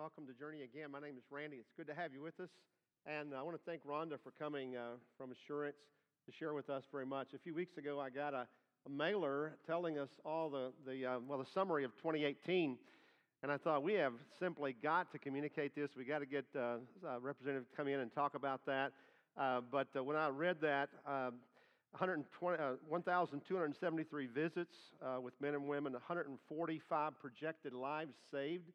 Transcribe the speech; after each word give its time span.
welcome 0.00 0.26
to 0.26 0.32
Journey 0.32 0.62
again. 0.62 0.90
My 0.90 0.98
name 0.98 1.18
is 1.18 1.24
Randy. 1.30 1.58
It's 1.58 1.72
good 1.76 1.86
to 1.88 1.94
have 1.94 2.14
you 2.14 2.22
with 2.22 2.40
us. 2.40 2.48
And 3.04 3.34
I 3.34 3.42
want 3.42 3.54
to 3.54 3.60
thank 3.70 3.84
Rhonda 3.84 4.18
for 4.24 4.30
coming 4.30 4.74
uh, 4.74 4.92
from 5.18 5.30
Assurance 5.30 5.76
to 6.24 6.32
share 6.32 6.54
with 6.54 6.70
us 6.70 6.84
very 6.90 7.04
much. 7.04 7.34
A 7.34 7.38
few 7.38 7.54
weeks 7.54 7.76
ago, 7.76 8.00
I 8.00 8.08
got 8.08 8.32
a, 8.32 8.46
a 8.86 8.88
mailer 8.88 9.56
telling 9.66 9.98
us 9.98 10.08
all 10.24 10.48
the, 10.48 10.72
the 10.86 11.04
uh, 11.04 11.18
well, 11.28 11.38
the 11.38 11.44
summary 11.52 11.84
of 11.84 11.94
2018. 11.98 12.78
And 13.42 13.52
I 13.52 13.58
thought, 13.58 13.82
we 13.82 13.92
have 13.92 14.14
simply 14.38 14.74
got 14.82 15.12
to 15.12 15.18
communicate 15.18 15.74
this. 15.74 15.90
we 15.94 16.06
got 16.06 16.20
to 16.20 16.26
get 16.26 16.46
uh, 16.56 16.78
a 17.06 17.20
representative 17.20 17.68
to 17.68 17.76
come 17.76 17.86
in 17.86 18.00
and 18.00 18.10
talk 18.10 18.34
about 18.34 18.64
that. 18.64 18.92
Uh, 19.38 19.60
but 19.70 19.88
uh, 19.94 20.02
when 20.02 20.16
I 20.16 20.28
read 20.28 20.62
that, 20.62 20.88
um, 21.06 21.34
1,273 21.98 24.24
uh, 24.24 24.28
visits 24.34 24.76
uh, 25.04 25.20
with 25.20 25.38
men 25.42 25.52
and 25.52 25.68
women, 25.68 25.92
145 25.92 27.20
projected 27.20 27.74
lives 27.74 28.14
saved 28.30 28.72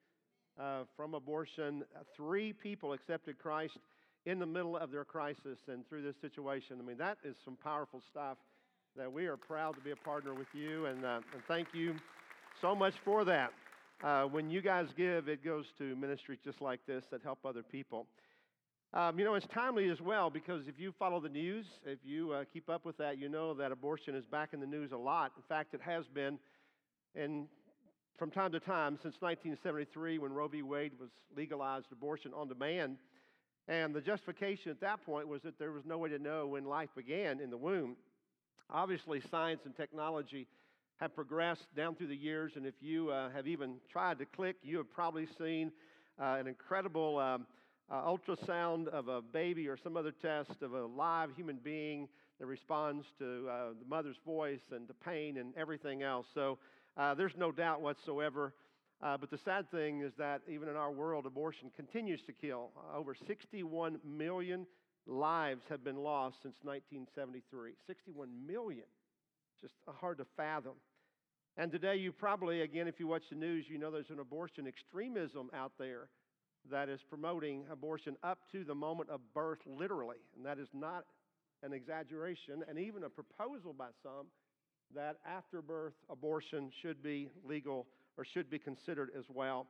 uh, 0.59 0.83
from 0.95 1.13
abortion. 1.13 1.83
Three 2.15 2.53
people 2.53 2.93
accepted 2.93 3.37
Christ 3.37 3.77
in 4.25 4.39
the 4.39 4.45
middle 4.45 4.77
of 4.77 4.91
their 4.91 5.05
crisis 5.05 5.59
and 5.67 5.87
through 5.87 6.01
this 6.01 6.15
situation. 6.21 6.77
I 6.79 6.85
mean, 6.85 6.97
that 6.97 7.17
is 7.23 7.35
some 7.43 7.55
powerful 7.55 8.01
stuff 8.09 8.37
that 8.97 9.11
we 9.11 9.25
are 9.27 9.37
proud 9.37 9.75
to 9.75 9.81
be 9.81 9.91
a 9.91 9.95
partner 9.95 10.33
with 10.33 10.47
you, 10.53 10.85
and, 10.85 11.03
uh, 11.05 11.19
and 11.33 11.43
thank 11.47 11.67
you 11.73 11.95
so 12.61 12.73
much 12.73 12.93
for 13.03 13.25
that. 13.25 13.51
Uh, 14.03 14.23
when 14.23 14.49
you 14.49 14.61
guys 14.61 14.87
give, 14.97 15.27
it 15.27 15.43
goes 15.43 15.65
to 15.77 15.95
ministries 15.95 16.39
just 16.43 16.61
like 16.61 16.79
this 16.87 17.03
that 17.11 17.21
help 17.21 17.39
other 17.45 17.63
people. 17.63 18.07
Um, 18.93 19.19
you 19.19 19.25
know, 19.25 19.35
it's 19.35 19.47
timely 19.53 19.89
as 19.89 19.99
well 19.99 20.29
because 20.29 20.67
if 20.67 20.79
you 20.79 20.93
follow 20.97 21.19
the 21.19 21.29
news, 21.29 21.65
if 21.85 21.99
you 22.03 22.31
uh, 22.31 22.43
keep 22.51 22.69
up 22.69 22.85
with 22.85 22.97
that, 22.97 23.17
you 23.17 23.27
know 23.27 23.53
that 23.53 23.71
abortion 23.71 24.15
is 24.15 24.25
back 24.25 24.53
in 24.53 24.59
the 24.59 24.65
news 24.65 24.91
a 24.93 24.97
lot. 24.97 25.33
In 25.35 25.43
fact, 25.49 25.73
it 25.73 25.81
has 25.81 26.05
been, 26.13 26.39
and 27.13 27.47
from 28.17 28.31
time 28.31 28.51
to 28.51 28.59
time 28.59 28.93
since 29.01 29.15
1973 29.19 30.19
when 30.19 30.31
Roe 30.31 30.47
v. 30.47 30.61
Wade 30.61 30.93
was 30.99 31.09
legalized 31.35 31.87
abortion 31.91 32.31
on 32.33 32.47
demand. 32.47 32.97
And 33.67 33.93
the 33.93 34.01
justification 34.01 34.71
at 34.71 34.79
that 34.81 35.05
point 35.05 35.27
was 35.27 35.41
that 35.41 35.59
there 35.59 35.71
was 35.71 35.83
no 35.85 35.97
way 35.97 36.09
to 36.09 36.19
know 36.19 36.47
when 36.47 36.65
life 36.65 36.89
began 36.95 37.39
in 37.39 37.49
the 37.49 37.57
womb. 37.57 37.95
Obviously, 38.69 39.21
science 39.29 39.61
and 39.65 39.75
technology 39.75 40.47
have 40.97 41.13
progressed 41.13 41.75
down 41.75 41.95
through 41.95 42.07
the 42.07 42.15
years, 42.15 42.53
and 42.55 42.65
if 42.65 42.75
you 42.79 43.09
uh, 43.09 43.29
have 43.31 43.47
even 43.47 43.75
tried 43.91 44.17
to 44.19 44.25
click, 44.25 44.55
you 44.63 44.77
have 44.77 44.89
probably 44.89 45.27
seen 45.37 45.71
uh, 46.19 46.37
an 46.39 46.47
incredible. 46.47 47.17
Um, 47.19 47.45
uh, 47.89 48.01
ultrasound 48.01 48.87
of 48.87 49.07
a 49.07 49.21
baby 49.21 49.67
or 49.67 49.77
some 49.77 49.95
other 49.95 50.11
test 50.11 50.61
of 50.61 50.73
a 50.73 50.85
live 50.85 51.29
human 51.35 51.57
being 51.57 52.07
that 52.39 52.47
responds 52.47 53.05
to 53.19 53.47
uh, 53.47 53.69
the 53.79 53.87
mother's 53.87 54.17
voice 54.25 54.61
and 54.71 54.87
to 54.87 54.93
pain 54.93 55.37
and 55.37 55.53
everything 55.55 56.01
else. 56.01 56.25
So 56.33 56.57
uh, 56.97 57.13
there's 57.13 57.35
no 57.37 57.51
doubt 57.51 57.81
whatsoever. 57.81 58.53
Uh, 59.01 59.17
but 59.17 59.29
the 59.29 59.37
sad 59.37 59.69
thing 59.71 60.01
is 60.01 60.13
that 60.17 60.41
even 60.47 60.69
in 60.69 60.75
our 60.75 60.91
world, 60.91 61.25
abortion 61.25 61.69
continues 61.75 62.21
to 62.23 62.33
kill. 62.33 62.71
over 62.95 63.13
61 63.27 63.99
million 64.05 64.65
lives 65.05 65.61
have 65.69 65.83
been 65.83 65.97
lost 65.97 66.37
since 66.41 66.55
1973. 66.63 67.73
61 67.85 68.29
million. 68.47 68.85
Just 69.61 69.73
hard 69.99 70.17
to 70.19 70.25
fathom. 70.37 70.73
And 71.57 71.71
today, 71.71 71.95
you 71.95 72.11
probably, 72.11 72.61
again, 72.61 72.87
if 72.87 72.99
you 72.99 73.07
watch 73.07 73.23
the 73.29 73.35
news, 73.35 73.65
you 73.69 73.77
know 73.77 73.91
there's 73.91 74.09
an 74.09 74.19
abortion 74.19 74.67
extremism 74.67 75.49
out 75.53 75.71
there 75.77 76.09
that 76.71 76.89
is 76.89 76.99
promoting 77.09 77.63
abortion 77.71 78.17
up 78.23 78.39
to 78.51 78.63
the 78.63 78.75
moment 78.75 79.09
of 79.09 79.21
birth, 79.33 79.59
literally. 79.65 80.17
And 80.35 80.45
that 80.45 80.59
is 80.59 80.67
not 80.73 81.05
an 81.63 81.73
exaggeration, 81.73 82.63
and 82.67 82.77
even 82.77 83.03
a 83.03 83.09
proposal 83.09 83.73
by 83.73 83.87
some 84.03 84.27
that 84.93 85.17
after 85.25 85.61
birth 85.61 85.93
abortion 86.09 86.71
should 86.81 87.01
be 87.01 87.29
legal 87.47 87.87
or 88.17 88.25
should 88.25 88.49
be 88.49 88.59
considered 88.59 89.09
as 89.17 89.25
well. 89.33 89.67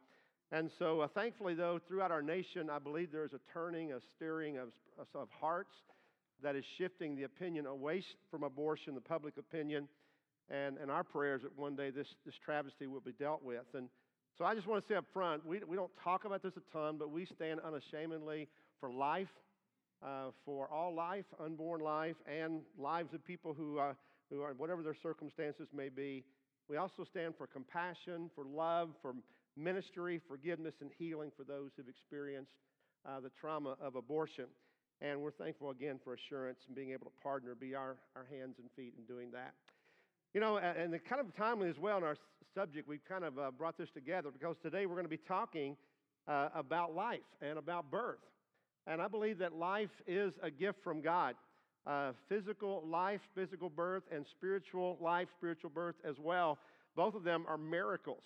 And 0.51 0.69
so, 0.77 1.01
uh, 1.01 1.07
thankfully, 1.07 1.55
though, 1.55 1.79
throughout 1.87 2.11
our 2.11 2.21
nation, 2.21 2.69
I 2.69 2.79
believe 2.79 3.11
there 3.11 3.25
is 3.25 3.33
a 3.33 3.39
turning, 3.51 3.93
a 3.93 3.99
steering 4.15 4.57
of, 4.57 4.69
of 5.15 5.27
hearts 5.39 5.73
that 6.43 6.55
is 6.55 6.63
shifting 6.77 7.15
the 7.15 7.23
opinion 7.23 7.65
away 7.65 8.03
from 8.29 8.43
abortion, 8.43 8.93
the 8.93 9.01
public 9.01 9.37
opinion, 9.37 9.87
and, 10.49 10.77
and 10.77 10.91
our 10.91 11.03
prayers 11.03 11.41
that 11.41 11.57
one 11.57 11.75
day 11.75 11.89
this, 11.89 12.07
this 12.25 12.35
travesty 12.43 12.85
will 12.85 12.99
be 12.99 13.13
dealt 13.13 13.43
with. 13.43 13.65
And 13.73 13.89
so 14.37 14.45
I 14.45 14.53
just 14.53 14.67
want 14.67 14.85
to 14.85 14.93
say 14.93 14.97
up 14.97 15.05
front, 15.13 15.45
we, 15.45 15.61
we 15.67 15.75
don't 15.75 15.91
talk 16.03 16.25
about 16.25 16.43
this 16.43 16.53
a 16.57 16.77
ton, 16.77 16.97
but 16.99 17.09
we 17.09 17.25
stand 17.25 17.59
unashamedly 17.65 18.47
for 18.79 18.91
life, 18.91 19.29
uh, 20.03 20.27
for 20.45 20.69
all 20.71 20.93
life, 20.93 21.25
unborn 21.43 21.81
life, 21.81 22.17
and 22.27 22.61
lives 22.77 23.13
of 23.13 23.25
people 23.25 23.53
who, 23.53 23.79
uh, 23.79 23.93
who 24.29 24.41
are, 24.41 24.53
whatever 24.53 24.83
their 24.83 24.95
circumstances 25.01 25.67
may 25.73 25.89
be. 25.89 26.23
We 26.67 26.77
also 26.77 27.03
stand 27.09 27.35
for 27.37 27.47
compassion, 27.47 28.29
for 28.35 28.45
love, 28.45 28.89
for 29.01 29.13
ministry, 29.55 30.19
forgiveness, 30.27 30.73
and 30.81 30.89
healing 30.97 31.31
for 31.35 31.43
those 31.43 31.71
who've 31.75 31.87
experienced 31.87 32.51
uh, 33.05 33.19
the 33.19 33.29
trauma 33.39 33.75
of 33.81 33.95
abortion. 33.95 34.45
And 35.01 35.21
we're 35.21 35.31
thankful 35.31 35.69
again 35.69 35.99
for 36.03 36.13
assurance 36.13 36.59
and 36.67 36.75
being 36.75 36.91
able 36.91 37.05
to 37.05 37.11
partner, 37.21 37.53
be 37.53 37.75
our, 37.75 37.97
our 38.15 38.25
hands 38.29 38.55
and 38.59 38.69
feet 38.75 38.93
in 38.97 39.03
doing 39.05 39.31
that. 39.31 39.53
You 40.33 40.41
know, 40.41 40.57
and 40.57 40.91
the 40.91 40.99
kind 40.99 41.21
of 41.21 41.35
timely 41.35 41.69
as 41.69 41.77
well 41.79 41.97
in 41.97 42.03
our 42.03 42.17
subject, 42.53 42.87
we've 42.87 43.05
kind 43.07 43.23
of 43.23 43.37
uh, 43.39 43.51
brought 43.51 43.77
this 43.77 43.89
together 43.93 44.29
because 44.31 44.55
today 44.61 44.85
we're 44.85 44.95
going 44.95 45.05
to 45.05 45.09
be 45.09 45.17
talking 45.17 45.77
uh, 46.27 46.49
about 46.55 46.93
life 46.95 47.19
and 47.41 47.57
about 47.57 47.91
birth. 47.91 48.19
And 48.87 49.01
I 49.01 49.07
believe 49.07 49.37
that 49.39 49.53
life 49.53 49.89
is 50.07 50.33
a 50.43 50.51
gift 50.51 50.83
from 50.83 51.01
God. 51.01 51.35
Uh, 51.87 52.13
physical 52.27 52.83
life, 52.87 53.21
physical 53.35 53.69
birth, 53.69 54.01
and 54.11 54.25
spiritual 54.31 54.97
life, 54.99 55.27
spiritual 55.37 55.69
birth 55.69 55.93
as 56.03 56.15
well. 56.19 56.57
Both 56.95 57.13
of 57.13 57.23
them 57.23 57.45
are 57.47 57.59
miracles. 57.59 58.23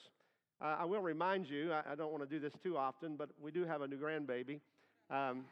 Uh, 0.61 0.77
I 0.79 0.85
will 0.85 1.01
remind 1.01 1.49
you, 1.49 1.73
I, 1.73 1.91
I, 1.91 1.95
don't 1.95 2.09
want 2.11 2.23
to 2.23 2.29
do 2.29 2.39
this 2.39 2.53
too 2.63 2.77
often, 2.77 3.17
but 3.17 3.29
we 3.41 3.51
do 3.51 3.65
have 3.65 3.81
a 3.81 3.87
new 3.87 3.97
grandbaby. 3.97 4.61
Um, 5.11 5.43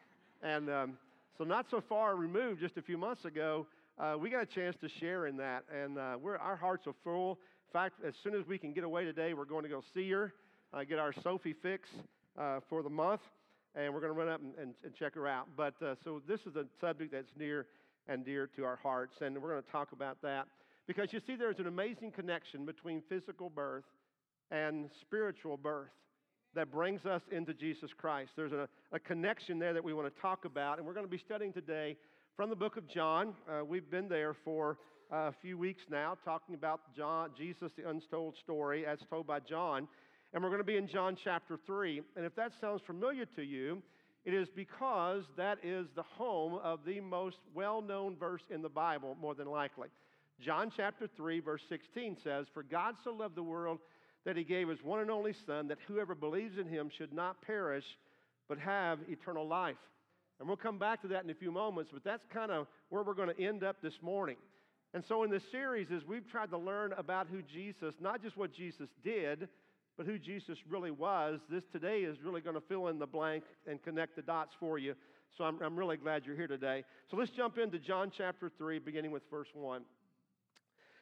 and 0.42 0.70
um, 0.70 0.98
so, 1.38 1.44
not 1.44 1.66
so 1.70 1.84
far 1.90 2.16
removed, 2.16 2.62
just 2.62 2.78
a 2.78 2.82
few 2.82 2.98
months 2.98 3.26
ago, 3.26 3.68
uh, 4.00 4.16
we 4.18 4.30
got 4.30 4.44
a 4.44 4.46
chance 4.46 4.78
to 4.80 4.88
share 5.02 5.28
in 5.28 5.36
that, 5.38 5.66
and 5.74 5.98
uh, 5.98 6.18
our 6.40 6.56
hearts 6.56 6.88
are 6.88 6.96
full. 7.04 7.32
In 7.32 7.74
fact, 7.74 7.96
as 8.08 8.14
soon 8.24 8.36
as 8.36 8.48
we 8.48 8.58
can 8.58 8.72
get 8.72 8.86
away 8.86 9.04
today, 9.04 9.34
we're 9.34 9.44
going 9.44 9.64
to 9.64 9.70
go 9.70 9.84
see 9.94 10.10
her, 10.12 10.34
uh, 10.74 10.86
get 10.86 10.98
our 10.98 11.14
Sophie 11.24 11.56
fix 11.62 11.90
uh, 12.40 12.62
for 12.70 12.84
the 12.84 12.90
month, 12.90 13.22
and 13.76 13.94
we're 13.94 14.00
going 14.00 14.14
to 14.14 14.18
run 14.18 14.30
up 14.30 14.40
and, 14.40 14.54
and, 14.62 14.74
and 14.86 14.94
check 14.94 15.16
her 15.16 15.28
out. 15.28 15.48
But 15.58 15.74
so 16.06 16.22
this 16.26 16.40
is 16.42 16.56
a 16.56 16.66
subject 16.80 17.12
that's 17.12 17.32
near 17.38 17.66
and 18.08 18.26
dear 18.26 18.48
to 18.56 18.64
our 18.64 18.78
hearts, 18.78 19.16
and 19.22 19.42
we're 19.42 19.52
going 19.52 19.64
to 19.64 19.72
talk 19.72 19.92
about 19.92 20.22
that 20.22 20.48
because 20.88 21.12
you 21.12 21.20
see, 21.28 21.36
there's 21.36 21.60
an 21.60 21.68
amazing 21.68 22.12
connection 22.12 22.66
between 22.66 23.02
physical 23.10 23.50
birth 23.50 23.84
and 24.52 24.90
spiritual 25.02 25.58
birth 25.58 25.90
that 26.56 26.72
brings 26.72 27.06
us 27.06 27.22
into 27.32 27.54
Jesus 27.54 27.92
Christ. 27.96 28.32
There's 28.38 28.54
a, 28.54 28.70
a 28.94 29.00
connection 29.00 29.60
there 29.60 29.74
that 29.74 29.84
we 29.84 29.94
want 29.94 30.14
to 30.14 30.22
talk 30.22 30.46
about, 30.46 30.78
and 30.78 30.88
we're 30.88 30.94
going 30.94 31.06
to 31.06 31.12
be 31.12 31.18
studying 31.18 31.52
today 31.52 31.98
from 32.38 32.50
the 32.50 32.56
book 32.56 32.78
of 32.78 32.88
John. 32.88 33.34
Uh, 33.50 33.66
we've 33.66 33.90
been 33.92 34.08
there 34.08 34.34
for 34.46 34.78
a 35.12 35.34
few 35.42 35.58
weeks 35.58 35.84
now, 35.90 36.18
talking 36.24 36.56
about 36.56 36.80
John, 36.96 37.32
Jesus, 37.38 37.70
the 37.78 37.90
untold 37.90 38.36
story 38.42 38.86
as 38.86 39.00
told 39.10 39.28
by 39.28 39.42
John. 39.42 39.90
And 40.34 40.42
we're 40.42 40.50
going 40.50 40.62
to 40.62 40.66
be 40.66 40.78
in 40.78 40.88
John 40.88 41.18
chapter 41.22 41.58
3. 41.66 42.02
And 42.16 42.26
if 42.26 42.34
that 42.36 42.54
sounds 42.62 42.82
familiar 42.88 43.26
to 43.36 43.44
you, 43.44 43.82
it 44.28 44.34
is 44.34 44.50
because 44.54 45.24
that 45.38 45.58
is 45.64 45.88
the 45.96 46.04
home 46.04 46.60
of 46.62 46.82
the 46.86 47.00
most 47.00 47.38
well 47.56 47.82
known 47.82 48.18
verse 48.18 48.42
in 48.50 48.62
the 48.62 48.68
Bible, 48.68 49.16
more 49.22 49.34
than 49.34 49.48
likely. 49.48 49.88
John 50.42 50.70
chapter 50.76 51.08
3, 51.16 51.40
verse 51.40 51.62
16 51.70 52.18
says, 52.26 52.46
For 52.54 52.62
God 52.62 52.96
so 53.06 53.14
loved 53.14 53.36
the 53.36 53.44
world 53.44 53.80
that 54.26 54.36
he 54.36 54.44
gave 54.44 54.68
his 54.68 54.84
one 54.84 55.00
and 55.00 55.10
only 55.10 55.34
Son, 55.46 55.70
that 55.70 55.78
whoever 55.88 56.14
believes 56.14 56.58
in 56.58 56.68
him 56.68 56.92
should 56.98 57.14
not 57.14 57.42
perish, 57.42 57.86
but 58.50 58.60
have 58.60 59.00
eternal 59.08 59.48
life. 59.48 59.78
And 60.40 60.48
we'll 60.50 60.58
come 60.58 60.78
back 60.78 61.02
to 61.04 61.08
that 61.08 61.24
in 61.24 61.30
a 61.30 61.36
few 61.36 61.50
moments, 61.50 61.92
but 61.94 62.04
that's 62.04 62.26
kind 62.34 62.52
of 62.52 62.68
where 62.90 63.04
we're 63.04 63.14
going 63.14 63.34
to 63.34 63.42
end 63.42 63.64
up 63.64 63.78
this 63.82 64.02
morning. 64.02 64.36
And 64.94 65.06
so, 65.08 65.24
in 65.24 65.32
this 65.32 65.44
series, 65.54 65.88
as 65.96 66.06
we've 66.06 66.30
tried 66.30 66.50
to 66.50 66.58
learn 66.58 66.92
about 66.98 67.28
who 67.32 67.42
Jesus, 67.42 67.96
not 68.02 68.22
just 68.22 68.36
what 68.36 68.54
Jesus 68.54 68.90
did, 69.06 69.48
but 69.98 70.06
who 70.06 70.20
Jesus 70.20 70.60
really 70.70 70.92
was, 70.92 71.40
this 71.50 71.64
today 71.72 72.02
is 72.02 72.22
really 72.24 72.42
going 72.42 72.56
to 72.56 72.62
fill 72.62 72.88
in 72.88 73.00
the 73.00 73.08
blank 73.08 73.44
and 73.66 73.82
connect 73.82 74.16
the 74.16 74.22
dots 74.22 74.56
for 74.60 74.78
you. 74.78 74.94
So, 75.38 75.44
I'm, 75.44 75.62
I'm 75.62 75.76
really 75.76 75.98
glad 75.98 76.26
you're 76.26 76.36
here 76.36 76.48
today. 76.48 76.84
So, 77.10 77.18
let's 77.18 77.32
jump 77.32 77.58
into 77.58 77.80
John 77.80 78.12
chapter 78.16 78.50
3, 78.58 78.80
beginning 78.80 79.12
with 79.12 79.24
verse 79.30 79.50
1. 79.54 79.82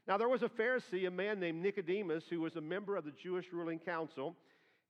Now, 0.08 0.18
there 0.18 0.30
was 0.30 0.44
a 0.44 0.50
Pharisee, 0.50 1.08
a 1.08 1.12
man 1.12 1.40
named 1.40 1.62
Nicodemus, 1.62 2.24
who 2.30 2.42
was 2.42 2.56
a 2.56 2.62
member 2.62 2.96
of 2.96 3.06
the 3.06 3.12
Jewish 3.12 3.48
ruling 3.52 3.80
council. 3.80 4.36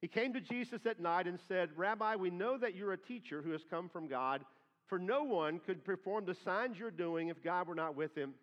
He 0.02 0.08
came 0.08 0.34
to 0.34 0.42
Jesus 0.42 0.86
at 0.86 1.00
night 1.00 1.26
and 1.26 1.40
said, 1.48 1.70
Rabbi, 1.76 2.16
we 2.16 2.30
know 2.30 2.58
that 2.58 2.76
you're 2.76 2.94
a 2.94 2.98
teacher 2.98 3.42
who 3.42 3.52
has 3.52 3.62
come 3.70 3.90
from 3.90 4.08
God, 4.08 4.44
for 4.88 5.00
no 5.00 5.24
one 5.24 5.60
could 5.60 5.84
perform 5.84 6.26
the 6.26 6.36
signs 6.36 6.78
you're 6.78 6.92
doing 6.92 7.30
if 7.30 7.44
God 7.44 7.68
were 7.68 7.76
not 7.76 7.96
with 7.96 8.16
him. 8.16 8.34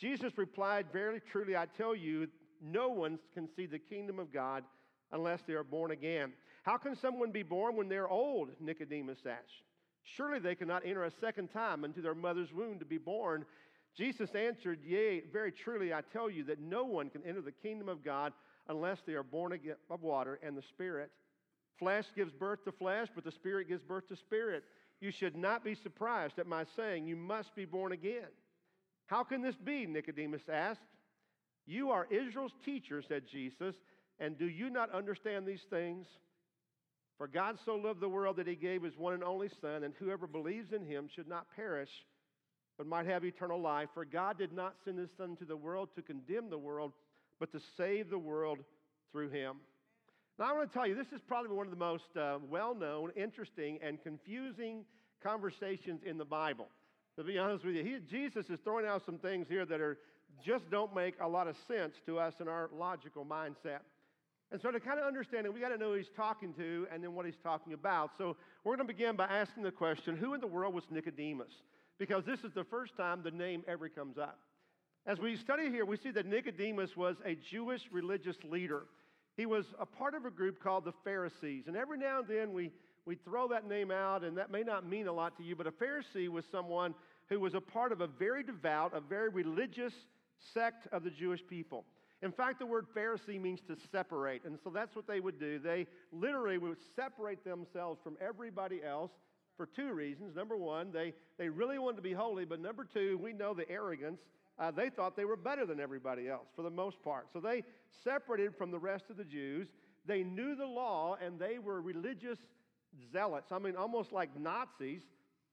Jesus 0.00 0.32
replied, 0.36 0.86
Verily, 0.92 1.20
truly, 1.30 1.56
I 1.56 1.66
tell 1.66 1.94
you, 1.94 2.28
no 2.62 2.88
one 2.88 3.18
can 3.34 3.48
see 3.54 3.66
the 3.66 3.78
kingdom 3.78 4.18
of 4.18 4.32
God 4.32 4.64
unless 5.14 5.40
they 5.46 5.54
are 5.54 5.64
born 5.64 5.92
again. 5.92 6.32
How 6.64 6.76
can 6.76 6.94
someone 6.94 7.30
be 7.30 7.42
born 7.42 7.76
when 7.76 7.88
they're 7.88 8.08
old? 8.08 8.50
Nicodemus 8.60 9.20
asked. 9.26 9.62
Surely 10.02 10.38
they 10.38 10.54
cannot 10.54 10.82
enter 10.84 11.04
a 11.04 11.10
second 11.10 11.48
time 11.48 11.84
into 11.84 12.02
their 12.02 12.14
mother's 12.14 12.52
womb 12.52 12.78
to 12.80 12.84
be 12.84 12.98
born. 12.98 13.46
Jesus 13.96 14.34
answered, 14.34 14.80
Yea, 14.84 15.22
very 15.32 15.52
truly, 15.52 15.94
I 15.94 16.02
tell 16.12 16.28
you 16.28 16.44
that 16.44 16.60
no 16.60 16.84
one 16.84 17.08
can 17.08 17.22
enter 17.24 17.40
the 17.40 17.52
kingdom 17.52 17.88
of 17.88 18.04
God 18.04 18.32
unless 18.68 18.98
they 19.06 19.14
are 19.14 19.22
born 19.22 19.52
again 19.52 19.76
of 19.88 20.02
water 20.02 20.38
and 20.42 20.56
the 20.56 20.62
Spirit. 20.62 21.10
Flesh 21.78 22.06
gives 22.14 22.32
birth 22.32 22.64
to 22.64 22.72
flesh, 22.72 23.08
but 23.14 23.24
the 23.24 23.32
Spirit 23.32 23.68
gives 23.68 23.82
birth 23.82 24.08
to 24.08 24.16
spirit. 24.16 24.64
You 25.00 25.10
should 25.10 25.36
not 25.36 25.64
be 25.64 25.74
surprised 25.74 26.38
at 26.38 26.46
my 26.46 26.64
saying, 26.76 27.06
You 27.06 27.16
must 27.16 27.54
be 27.54 27.64
born 27.64 27.92
again. 27.92 28.28
How 29.06 29.22
can 29.22 29.42
this 29.42 29.56
be? 29.56 29.86
Nicodemus 29.86 30.48
asked. 30.50 30.80
You 31.66 31.90
are 31.90 32.06
Israel's 32.10 32.54
teacher, 32.64 33.02
said 33.02 33.24
Jesus, 33.30 33.76
and 34.20 34.38
do 34.38 34.46
you 34.46 34.70
not 34.70 34.92
understand 34.92 35.46
these 35.46 35.64
things? 35.70 36.06
For 37.18 37.28
God 37.28 37.58
so 37.64 37.76
loved 37.76 38.00
the 38.00 38.08
world 38.08 38.36
that 38.36 38.46
he 38.46 38.56
gave 38.56 38.82
his 38.82 38.96
one 38.96 39.14
and 39.14 39.24
only 39.24 39.48
Son, 39.60 39.84
and 39.84 39.94
whoever 39.98 40.26
believes 40.26 40.72
in 40.72 40.84
him 40.84 41.08
should 41.14 41.28
not 41.28 41.46
perish, 41.54 41.90
but 42.76 42.86
might 42.86 43.06
have 43.06 43.24
eternal 43.24 43.60
life. 43.60 43.88
For 43.94 44.04
God 44.04 44.38
did 44.38 44.52
not 44.52 44.74
send 44.84 44.98
his 44.98 45.10
Son 45.16 45.36
to 45.36 45.44
the 45.44 45.56
world 45.56 45.90
to 45.94 46.02
condemn 46.02 46.50
the 46.50 46.58
world, 46.58 46.92
but 47.38 47.52
to 47.52 47.60
save 47.76 48.10
the 48.10 48.18
world 48.18 48.58
through 49.12 49.30
him. 49.30 49.56
Now, 50.38 50.46
I 50.46 50.52
want 50.52 50.70
to 50.70 50.74
tell 50.74 50.86
you, 50.86 50.96
this 50.96 51.12
is 51.14 51.20
probably 51.28 51.56
one 51.56 51.66
of 51.66 51.70
the 51.70 51.76
most 51.76 52.16
uh, 52.16 52.38
well 52.50 52.74
known, 52.74 53.12
interesting, 53.14 53.78
and 53.80 54.02
confusing 54.02 54.84
conversations 55.22 56.00
in 56.04 56.18
the 56.18 56.24
Bible. 56.24 56.68
To 57.16 57.22
be 57.22 57.38
honest 57.38 57.64
with 57.64 57.76
you, 57.76 57.84
he, 57.84 57.98
Jesus 58.10 58.46
is 58.50 58.58
throwing 58.64 58.84
out 58.84 59.02
some 59.06 59.18
things 59.18 59.46
here 59.48 59.64
that 59.64 59.80
are 59.80 59.98
just 60.44 60.68
don't 60.68 60.92
make 60.92 61.14
a 61.20 61.28
lot 61.28 61.46
of 61.46 61.54
sense 61.68 61.94
to 62.06 62.18
us 62.18 62.34
in 62.40 62.48
our 62.48 62.68
logical 62.76 63.24
mindset. 63.24 63.80
And 64.54 64.62
so, 64.62 64.70
to 64.70 64.78
kind 64.78 65.00
of 65.00 65.04
understand 65.04 65.46
it, 65.46 65.52
we 65.52 65.58
got 65.58 65.70
to 65.70 65.76
know 65.76 65.88
who 65.90 65.94
he's 65.94 66.12
talking 66.16 66.54
to 66.54 66.86
and 66.92 67.02
then 67.02 67.12
what 67.12 67.26
he's 67.26 67.34
talking 67.42 67.72
about. 67.72 68.12
So, 68.16 68.36
we're 68.62 68.76
going 68.76 68.86
to 68.86 68.94
begin 68.94 69.16
by 69.16 69.24
asking 69.24 69.64
the 69.64 69.72
question 69.72 70.16
who 70.16 70.32
in 70.32 70.40
the 70.40 70.46
world 70.46 70.72
was 70.72 70.84
Nicodemus? 70.92 71.50
Because 71.98 72.24
this 72.24 72.38
is 72.44 72.52
the 72.54 72.62
first 72.62 72.96
time 72.96 73.24
the 73.24 73.32
name 73.32 73.64
ever 73.66 73.88
comes 73.88 74.16
up. 74.16 74.38
As 75.06 75.18
we 75.18 75.36
study 75.36 75.70
here, 75.70 75.84
we 75.84 75.96
see 75.96 76.12
that 76.12 76.26
Nicodemus 76.26 76.96
was 76.96 77.16
a 77.24 77.34
Jewish 77.34 77.80
religious 77.90 78.36
leader. 78.48 78.84
He 79.36 79.44
was 79.44 79.64
a 79.80 79.84
part 79.84 80.14
of 80.14 80.24
a 80.24 80.30
group 80.30 80.62
called 80.62 80.84
the 80.84 80.94
Pharisees. 81.02 81.64
And 81.66 81.76
every 81.76 81.98
now 81.98 82.20
and 82.20 82.28
then 82.28 82.52
we, 82.52 82.70
we 83.06 83.16
throw 83.16 83.48
that 83.48 83.68
name 83.68 83.90
out, 83.90 84.22
and 84.22 84.38
that 84.38 84.52
may 84.52 84.62
not 84.62 84.88
mean 84.88 85.08
a 85.08 85.12
lot 85.12 85.36
to 85.38 85.42
you, 85.42 85.56
but 85.56 85.66
a 85.66 85.72
Pharisee 85.72 86.28
was 86.28 86.44
someone 86.52 86.94
who 87.28 87.40
was 87.40 87.54
a 87.54 87.60
part 87.60 87.90
of 87.90 88.02
a 88.02 88.06
very 88.06 88.44
devout, 88.44 88.96
a 88.96 89.00
very 89.00 89.30
religious 89.30 89.94
sect 90.54 90.86
of 90.92 91.02
the 91.02 91.10
Jewish 91.10 91.44
people. 91.44 91.84
In 92.24 92.32
fact, 92.32 92.58
the 92.58 92.66
word 92.66 92.86
Pharisee 92.96 93.40
means 93.40 93.60
to 93.68 93.76
separate. 93.92 94.44
And 94.44 94.58
so 94.64 94.70
that's 94.70 94.96
what 94.96 95.06
they 95.06 95.20
would 95.20 95.38
do. 95.38 95.58
They 95.58 95.86
literally 96.10 96.58
would 96.58 96.78
separate 96.96 97.44
themselves 97.44 98.00
from 98.02 98.16
everybody 98.20 98.82
else 98.82 99.12
for 99.56 99.66
two 99.66 99.92
reasons. 99.92 100.34
Number 100.34 100.56
one, 100.56 100.90
they, 100.90 101.12
they 101.38 101.48
really 101.48 101.78
wanted 101.78 101.96
to 101.96 102.02
be 102.02 102.12
holy, 102.12 102.44
but 102.44 102.60
number 102.60 102.84
two, 102.84 103.18
we 103.22 103.32
know 103.32 103.54
the 103.54 103.70
arrogance 103.70 104.20
uh, 104.58 104.70
they 104.70 104.88
thought 104.88 105.16
they 105.16 105.24
were 105.24 105.36
better 105.36 105.66
than 105.66 105.80
everybody 105.80 106.28
else 106.28 106.46
for 106.54 106.62
the 106.62 106.70
most 106.70 107.02
part. 107.02 107.26
So 107.32 107.40
they 107.40 107.64
separated 108.04 108.54
from 108.54 108.70
the 108.70 108.78
rest 108.78 109.06
of 109.10 109.16
the 109.16 109.24
Jews. 109.24 109.68
They 110.06 110.22
knew 110.22 110.54
the 110.54 110.66
law 110.66 111.16
and 111.20 111.38
they 111.38 111.58
were 111.58 111.80
religious 111.80 112.38
zealots. 113.12 113.50
I 113.50 113.58
mean, 113.58 113.74
almost 113.74 114.12
like 114.12 114.38
Nazis 114.38 115.02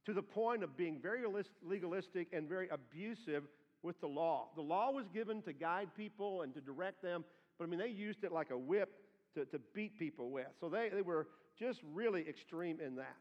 to 0.06 0.14
the 0.14 0.22
point 0.22 0.64
of 0.64 0.78
being 0.78 1.00
very 1.00 1.24
legalistic 1.64 2.28
and 2.34 2.48
very 2.48 2.70
abusive 2.70 3.44
with 3.83 4.00
the 4.01 4.07
law. 4.07 4.50
The 4.56 4.62
law 4.62 4.92
was 4.92 5.06
given 5.13 5.42
to 5.44 5.54
guide 5.54 5.89
people 5.95 6.42
and 6.42 6.54
to 6.54 6.62
direct 6.62 7.01
them, 7.01 7.24
but 7.57 7.66
I 7.66 7.68
mean, 7.68 7.80
they 7.80 7.89
used 7.89 8.24
it 8.24 8.31
like 8.31 8.51
a 8.51 8.57
whip 8.57 8.89
to, 9.36 9.45
to 9.45 9.60
beat 9.74 9.98
people 9.98 10.30
with. 10.30 10.48
So 10.60 10.69
they, 10.69 10.89
they 10.94 11.01
were 11.01 11.28
just 11.60 11.80
really 11.94 12.28
extreme 12.28 12.80
in 12.80 12.95
that. 12.95 13.16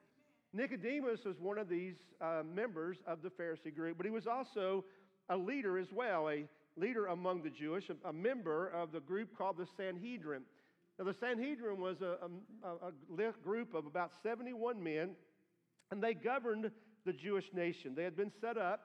Nicodemus 0.52 1.20
was 1.24 1.36
one 1.38 1.58
of 1.58 1.68
these 1.68 1.94
uh, 2.20 2.42
members 2.44 2.98
of 3.06 3.22
the 3.22 3.30
Pharisee 3.30 3.74
group, 3.74 3.96
but 3.96 4.06
he 4.06 4.10
was 4.10 4.26
also 4.26 4.84
a 5.28 5.36
leader 5.36 5.78
as 5.78 5.86
well, 5.92 6.28
a 6.28 6.44
leader 6.76 7.06
among 7.06 7.42
the 7.42 7.50
Jewish, 7.50 7.84
a, 7.88 8.08
a 8.08 8.12
member 8.12 8.68
of 8.68 8.90
the 8.92 9.00
group 9.00 9.36
called 9.36 9.58
the 9.58 9.66
Sanhedrin. 9.76 10.42
Now, 10.98 11.04
the 11.04 11.14
Sanhedrin 11.20 11.80
was 11.80 11.96
a, 12.02 12.16
a, 12.66 12.88
a 12.88 13.32
group 13.42 13.74
of 13.74 13.86
about 13.86 14.10
71 14.22 14.82
men, 14.82 15.10
and 15.90 16.02
they 16.02 16.14
governed 16.14 16.70
the 17.06 17.12
Jewish 17.12 17.46
nation. 17.54 17.94
They 17.94 18.04
had 18.04 18.16
been 18.16 18.32
set 18.40 18.58
up 18.58 18.80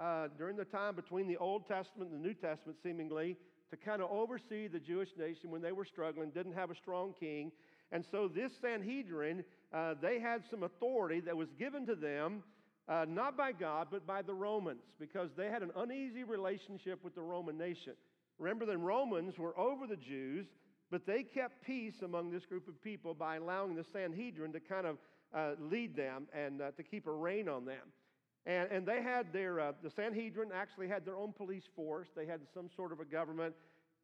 uh, 0.00 0.28
during 0.38 0.56
the 0.56 0.64
time 0.64 0.96
between 0.96 1.28
the 1.28 1.36
Old 1.36 1.66
Testament 1.66 2.10
and 2.10 2.20
the 2.20 2.26
New 2.26 2.34
Testament, 2.34 2.78
seemingly, 2.82 3.36
to 3.70 3.76
kind 3.76 4.02
of 4.02 4.10
oversee 4.10 4.66
the 4.66 4.80
Jewish 4.80 5.10
nation 5.18 5.50
when 5.50 5.62
they 5.62 5.72
were 5.72 5.84
struggling, 5.84 6.30
didn't 6.30 6.54
have 6.54 6.70
a 6.70 6.74
strong 6.74 7.14
king. 7.20 7.52
And 7.92 8.04
so, 8.10 8.28
this 8.28 8.52
Sanhedrin, 8.60 9.44
uh, 9.72 9.94
they 10.00 10.18
had 10.18 10.42
some 10.50 10.62
authority 10.62 11.20
that 11.20 11.36
was 11.36 11.48
given 11.58 11.86
to 11.86 11.94
them 11.94 12.42
uh, 12.88 13.04
not 13.08 13.36
by 13.36 13.52
God, 13.52 13.88
but 13.90 14.06
by 14.06 14.22
the 14.22 14.34
Romans, 14.34 14.82
because 14.98 15.30
they 15.36 15.46
had 15.46 15.62
an 15.62 15.70
uneasy 15.76 16.24
relationship 16.24 17.04
with 17.04 17.14
the 17.14 17.22
Roman 17.22 17.56
nation. 17.56 17.92
Remember, 18.38 18.66
the 18.66 18.76
Romans 18.76 19.38
were 19.38 19.56
over 19.58 19.86
the 19.86 19.96
Jews, 19.96 20.46
but 20.90 21.06
they 21.06 21.22
kept 21.22 21.64
peace 21.64 21.94
among 22.02 22.30
this 22.30 22.44
group 22.46 22.66
of 22.66 22.82
people 22.82 23.14
by 23.14 23.36
allowing 23.36 23.76
the 23.76 23.84
Sanhedrin 23.92 24.52
to 24.52 24.60
kind 24.60 24.86
of 24.86 24.96
uh, 25.32 25.52
lead 25.60 25.94
them 25.94 26.26
and 26.32 26.60
uh, 26.60 26.70
to 26.72 26.82
keep 26.82 27.06
a 27.06 27.12
rein 27.12 27.48
on 27.48 27.64
them. 27.64 27.92
And, 28.46 28.70
and 28.70 28.86
they 28.86 29.02
had 29.02 29.32
their, 29.32 29.60
uh, 29.60 29.72
the 29.82 29.90
Sanhedrin 29.90 30.50
actually 30.54 30.88
had 30.88 31.04
their 31.04 31.16
own 31.16 31.32
police 31.32 31.64
force. 31.76 32.08
They 32.16 32.26
had 32.26 32.40
some 32.54 32.68
sort 32.74 32.92
of 32.92 33.00
a 33.00 33.04
government. 33.04 33.54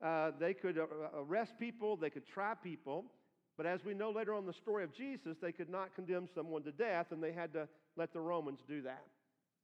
Uh, 0.02 0.32
they 0.38 0.52
could 0.52 0.78
uh, 0.78 0.84
arrest 1.16 1.52
people, 1.58 1.96
they 1.96 2.10
could 2.10 2.26
try 2.26 2.54
people. 2.54 3.04
But 3.56 3.64
as 3.64 3.82
we 3.84 3.94
know 3.94 4.10
later 4.10 4.34
on 4.34 4.44
the 4.44 4.52
story 4.52 4.84
of 4.84 4.94
Jesus, 4.94 5.38
they 5.40 5.52
could 5.52 5.70
not 5.70 5.94
condemn 5.94 6.28
someone 6.34 6.62
to 6.64 6.72
death, 6.72 7.06
and 7.10 7.22
they 7.22 7.32
had 7.32 7.54
to 7.54 7.66
let 7.96 8.12
the 8.12 8.20
Romans 8.20 8.60
do 8.68 8.82
that. 8.82 9.04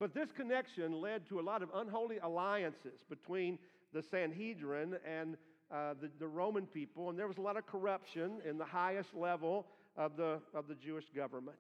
But 0.01 0.15
this 0.15 0.29
connection 0.35 1.01
led 1.01 1.29
to 1.29 1.39
a 1.39 1.43
lot 1.43 1.63
of 1.63 1.69
unholy 1.75 2.17
alliances 2.23 3.05
between 3.11 3.59
the 3.93 4.03
Sanhedrin 4.11 4.97
and 5.07 5.37
uh, 5.71 5.95
the, 6.01 6.11
the 6.19 6.27
Roman 6.27 6.67
people, 6.67 7.11
and 7.11 7.19
there 7.19 7.29
was 7.29 7.37
a 7.37 7.43
lot 7.43 7.59
of 7.59 7.67
corruption 7.67 8.41
in 8.49 8.57
the 8.57 8.65
highest 8.65 9.15
level 9.15 9.67
of 9.97 10.17
the, 10.17 10.41
of 10.55 10.67
the 10.69 10.75
Jewish 10.75 11.05
government. 11.15 11.57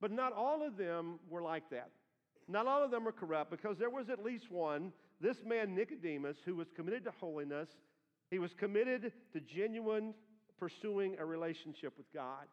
But 0.00 0.10
not 0.10 0.32
all 0.32 0.66
of 0.66 0.76
them 0.76 1.18
were 1.28 1.42
like 1.42 1.68
that. 1.70 1.90
Not 2.48 2.66
all 2.66 2.82
of 2.82 2.90
them 2.90 3.04
were 3.04 3.12
corrupt 3.12 3.50
because 3.50 3.76
there 3.78 3.90
was 3.90 4.08
at 4.08 4.24
least 4.24 4.50
one, 4.50 4.92
this 5.20 5.36
man 5.44 5.74
Nicodemus, 5.74 6.38
who 6.44 6.56
was 6.56 6.68
committed 6.74 7.04
to 7.04 7.12
holiness. 7.20 7.68
He 8.30 8.38
was 8.38 8.50
committed 8.58 9.12
to 9.32 9.40
genuine 9.40 10.14
pursuing 10.58 11.16
a 11.18 11.24
relationship 11.24 11.92
with 11.96 12.12
God. 12.12 12.46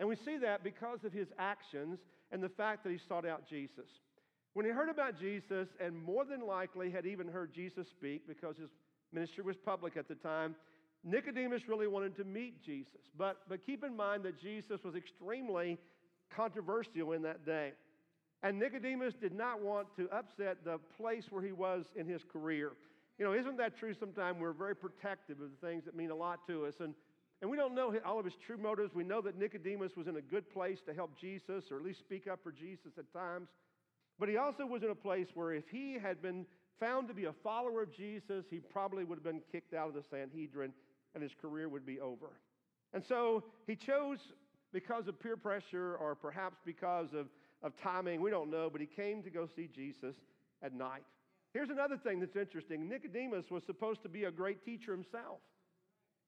And 0.00 0.08
we 0.08 0.16
see 0.16 0.38
that 0.38 0.62
because 0.62 1.04
of 1.04 1.12
his 1.12 1.28
actions 1.38 1.98
and 2.30 2.42
the 2.42 2.48
fact 2.48 2.84
that 2.84 2.90
he 2.90 2.98
sought 3.08 3.26
out 3.26 3.48
Jesus. 3.48 3.88
When 4.54 4.66
he 4.66 4.72
heard 4.72 4.88
about 4.88 5.18
Jesus, 5.18 5.68
and 5.80 5.96
more 6.02 6.24
than 6.24 6.46
likely 6.46 6.90
had 6.90 7.06
even 7.06 7.28
heard 7.28 7.52
Jesus 7.54 7.86
speak 7.88 8.26
because 8.26 8.56
his 8.56 8.70
ministry 9.12 9.44
was 9.44 9.56
public 9.56 9.96
at 9.96 10.08
the 10.08 10.14
time, 10.16 10.54
Nicodemus 11.04 11.62
really 11.68 11.86
wanted 11.86 12.16
to 12.16 12.24
meet 12.24 12.62
Jesus. 12.64 13.00
But, 13.16 13.38
but 13.48 13.64
keep 13.64 13.84
in 13.84 13.96
mind 13.96 14.24
that 14.24 14.40
Jesus 14.40 14.82
was 14.84 14.94
extremely 14.94 15.78
controversial 16.34 17.12
in 17.12 17.22
that 17.22 17.46
day. 17.46 17.72
And 18.42 18.58
Nicodemus 18.58 19.14
did 19.20 19.34
not 19.34 19.60
want 19.60 19.88
to 19.96 20.08
upset 20.10 20.58
the 20.64 20.78
place 20.96 21.24
where 21.30 21.42
he 21.42 21.52
was 21.52 21.86
in 21.96 22.06
his 22.06 22.22
career. 22.32 22.72
You 23.18 23.24
know, 23.24 23.32
isn't 23.32 23.56
that 23.56 23.76
true 23.76 23.94
sometimes? 23.98 24.38
We're 24.40 24.52
very 24.52 24.76
protective 24.76 25.40
of 25.40 25.50
the 25.50 25.66
things 25.66 25.84
that 25.86 25.96
mean 25.96 26.10
a 26.10 26.14
lot 26.14 26.46
to 26.46 26.66
us. 26.66 26.74
And 26.80 26.94
and 27.40 27.50
we 27.50 27.56
don't 27.56 27.74
know 27.74 27.94
all 28.04 28.18
of 28.18 28.24
his 28.24 28.34
true 28.44 28.56
motives. 28.56 28.94
We 28.94 29.04
know 29.04 29.20
that 29.20 29.38
Nicodemus 29.38 29.92
was 29.96 30.08
in 30.08 30.16
a 30.16 30.20
good 30.20 30.50
place 30.50 30.78
to 30.86 30.94
help 30.94 31.16
Jesus 31.18 31.70
or 31.70 31.76
at 31.76 31.84
least 31.84 32.00
speak 32.00 32.26
up 32.26 32.40
for 32.42 32.50
Jesus 32.50 32.98
at 32.98 33.12
times. 33.12 33.48
But 34.18 34.28
he 34.28 34.36
also 34.36 34.66
was 34.66 34.82
in 34.82 34.90
a 34.90 34.94
place 34.94 35.28
where 35.34 35.52
if 35.52 35.68
he 35.70 35.94
had 35.94 36.20
been 36.20 36.44
found 36.80 37.06
to 37.08 37.14
be 37.14 37.26
a 37.26 37.32
follower 37.32 37.82
of 37.82 37.92
Jesus, 37.92 38.44
he 38.50 38.58
probably 38.58 39.04
would 39.04 39.18
have 39.18 39.24
been 39.24 39.42
kicked 39.52 39.72
out 39.72 39.88
of 39.88 39.94
the 39.94 40.02
Sanhedrin 40.10 40.72
and 41.14 41.22
his 41.22 41.32
career 41.40 41.68
would 41.68 41.86
be 41.86 42.00
over. 42.00 42.40
And 42.92 43.04
so 43.04 43.44
he 43.66 43.76
chose 43.76 44.18
because 44.72 45.08
of 45.08 45.20
peer 45.20 45.36
pressure 45.36 45.96
or 45.96 46.14
perhaps 46.14 46.58
because 46.64 47.08
of, 47.14 47.26
of 47.62 47.72
timing, 47.82 48.20
we 48.20 48.30
don't 48.30 48.50
know, 48.50 48.68
but 48.70 48.80
he 48.80 48.86
came 48.86 49.22
to 49.22 49.30
go 49.30 49.48
see 49.56 49.68
Jesus 49.74 50.14
at 50.62 50.74
night. 50.74 51.04
Here's 51.52 51.70
another 51.70 51.96
thing 51.96 52.20
that's 52.20 52.36
interesting 52.36 52.88
Nicodemus 52.88 53.50
was 53.50 53.62
supposed 53.64 54.02
to 54.02 54.08
be 54.08 54.24
a 54.24 54.30
great 54.30 54.64
teacher 54.64 54.92
himself. 54.92 55.38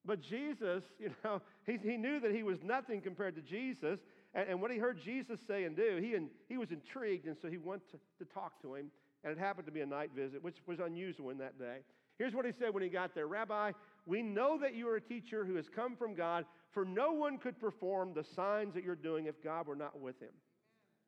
But 0.04 0.22
Jesus, 0.22 0.82
you 0.98 1.10
know, 1.24 1.42
he, 1.66 1.78
he 1.82 1.96
knew 1.96 2.20
that 2.20 2.32
he 2.34 2.42
was 2.42 2.58
nothing 2.62 3.00
compared 3.00 3.36
to 3.36 3.42
Jesus. 3.42 4.00
And, 4.34 4.48
and 4.50 4.62
what 4.62 4.70
he 4.70 4.78
heard 4.78 4.98
Jesus 5.04 5.40
say 5.46 5.64
and 5.64 5.76
do, 5.76 5.98
he, 6.00 6.16
he 6.48 6.58
was 6.58 6.70
intrigued, 6.70 7.26
and 7.26 7.36
so 7.40 7.48
he 7.48 7.58
went 7.58 7.82
to, 7.90 8.24
to 8.24 8.32
talk 8.32 8.60
to 8.62 8.74
him. 8.74 8.90
And 9.22 9.32
it 9.32 9.38
happened 9.38 9.66
to 9.66 9.72
be 9.72 9.82
a 9.82 9.86
night 9.86 10.10
visit, 10.16 10.42
which 10.42 10.56
was 10.66 10.78
unusual 10.78 11.30
in 11.30 11.38
that 11.38 11.58
day. 11.58 11.78
Here's 12.16 12.34
what 12.34 12.46
he 12.46 12.52
said 12.58 12.72
when 12.72 12.82
he 12.82 12.88
got 12.88 13.14
there 13.14 13.26
Rabbi, 13.26 13.72
we 14.06 14.22
know 14.22 14.58
that 14.58 14.74
you 14.74 14.88
are 14.88 14.96
a 14.96 15.00
teacher 15.00 15.44
who 15.44 15.56
has 15.56 15.66
come 15.74 15.96
from 15.96 16.14
God, 16.14 16.44
for 16.72 16.84
no 16.84 17.12
one 17.12 17.38
could 17.38 17.58
perform 17.58 18.12
the 18.14 18.24
signs 18.24 18.74
that 18.74 18.84
you're 18.84 18.94
doing 18.94 19.26
if 19.26 19.42
God 19.42 19.66
were 19.66 19.76
not 19.76 19.98
with 19.98 20.20
him. 20.20 20.30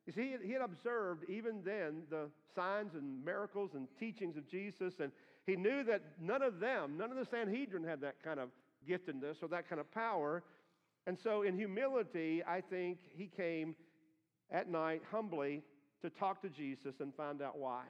You 0.05 0.13
see, 0.13 0.35
he 0.43 0.51
had 0.51 0.61
observed 0.61 1.23
even 1.29 1.61
then 1.63 2.03
the 2.09 2.29
signs 2.53 2.93
and 2.93 3.23
miracles 3.23 3.71
and 3.73 3.87
teachings 3.97 4.35
of 4.35 4.49
Jesus, 4.49 4.95
and 4.99 5.11
he 5.45 5.55
knew 5.55 5.83
that 5.83 6.01
none 6.19 6.41
of 6.41 6.59
them, 6.59 6.97
none 6.97 7.11
of 7.11 7.17
the 7.17 7.25
Sanhedrin 7.25 7.83
had 7.83 8.01
that 8.01 8.21
kind 8.23 8.39
of 8.39 8.49
giftedness 8.87 9.41
or 9.41 9.47
that 9.49 9.69
kind 9.69 9.79
of 9.79 9.89
power. 9.91 10.43
And 11.07 11.17
so, 11.17 11.43
in 11.43 11.55
humility, 11.55 12.43
I 12.45 12.61
think 12.61 12.99
he 13.15 13.27
came 13.27 13.75
at 14.51 14.69
night 14.69 15.01
humbly 15.09 15.63
to 16.01 16.09
talk 16.09 16.41
to 16.41 16.49
Jesus 16.49 16.95
and 16.99 17.13
find 17.15 17.41
out 17.41 17.57
why. 17.57 17.83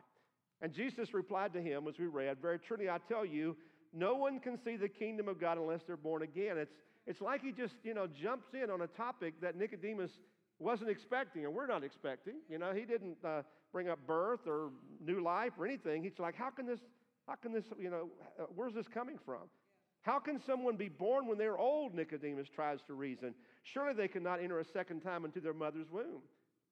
And 0.61 0.71
Jesus 0.71 1.13
replied 1.13 1.53
to 1.53 1.61
him, 1.61 1.87
as 1.87 1.97
we 1.97 2.05
read, 2.05 2.37
Very 2.41 2.59
truly 2.59 2.89
I 2.89 2.99
tell 3.07 3.25
you, 3.25 3.57
no 3.91 4.15
one 4.15 4.39
can 4.39 4.57
see 4.63 4.75
the 4.75 4.87
kingdom 4.87 5.27
of 5.27 5.39
God 5.39 5.57
unless 5.57 5.81
they're 5.85 5.97
born 5.97 6.21
again. 6.21 6.57
It's, 6.57 6.73
it's 7.05 7.21
like 7.21 7.41
he 7.41 7.51
just, 7.51 7.75
you 7.83 7.93
know, 7.93 8.07
jumps 8.07 8.47
in 8.53 8.69
on 8.69 8.81
a 8.81 8.87
topic 8.87 9.41
that 9.41 9.57
Nicodemus 9.57 10.11
wasn't 10.59 10.89
expecting, 10.89 11.45
and 11.45 11.53
we're 11.53 11.67
not 11.67 11.83
expecting. 11.83 12.35
You 12.49 12.59
know, 12.59 12.73
he 12.73 12.85
didn't 12.85 13.17
uh, 13.23 13.41
bring 13.71 13.89
up 13.89 13.99
birth 14.07 14.41
or 14.47 14.69
new 15.05 15.21
life 15.21 15.53
or 15.57 15.65
anything. 15.65 16.03
He's 16.03 16.19
like, 16.19 16.35
how 16.35 16.49
can 16.49 16.65
this, 16.65 16.79
how 17.27 17.35
can 17.35 17.51
this, 17.51 17.65
you 17.79 17.89
know, 17.89 18.09
uh, 18.39 18.45
where's 18.55 18.73
this 18.73 18.87
coming 18.87 19.19
from? 19.25 19.41
How 20.03 20.19
can 20.19 20.39
someone 20.45 20.75
be 20.75 20.89
born 20.89 21.27
when 21.27 21.37
they're 21.37 21.57
old? 21.57 21.93
Nicodemus 21.95 22.47
tries 22.53 22.79
to 22.87 22.93
reason. 22.93 23.33
Surely 23.63 23.93
they 23.93 24.07
cannot 24.07 24.41
enter 24.41 24.59
a 24.59 24.65
second 24.65 25.01
time 25.01 25.25
into 25.25 25.39
their 25.39 25.53
mother's 25.53 25.89
womb 25.89 26.21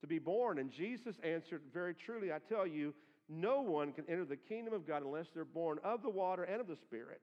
to 0.02 0.08
be 0.08 0.20
born. 0.20 0.60
And 0.60 0.70
Jesus 0.70 1.16
answered, 1.24 1.62
Very 1.74 1.94
truly, 1.94 2.32
I 2.34 2.40
tell 2.50 2.68
you, 2.68 2.94
no 3.30 3.62
one 3.62 3.94
can 3.94 4.04
enter 4.10 4.26
the 4.26 4.36
kingdom 4.36 4.74
of 4.74 4.86
God 4.86 5.04
unless 5.04 5.28
they're 5.34 5.46
born 5.46 5.80
of 5.84 6.02
the 6.02 6.10
water 6.10 6.44
and 6.44 6.60
of 6.60 6.68
the 6.68 6.76
Spirit. 6.76 7.22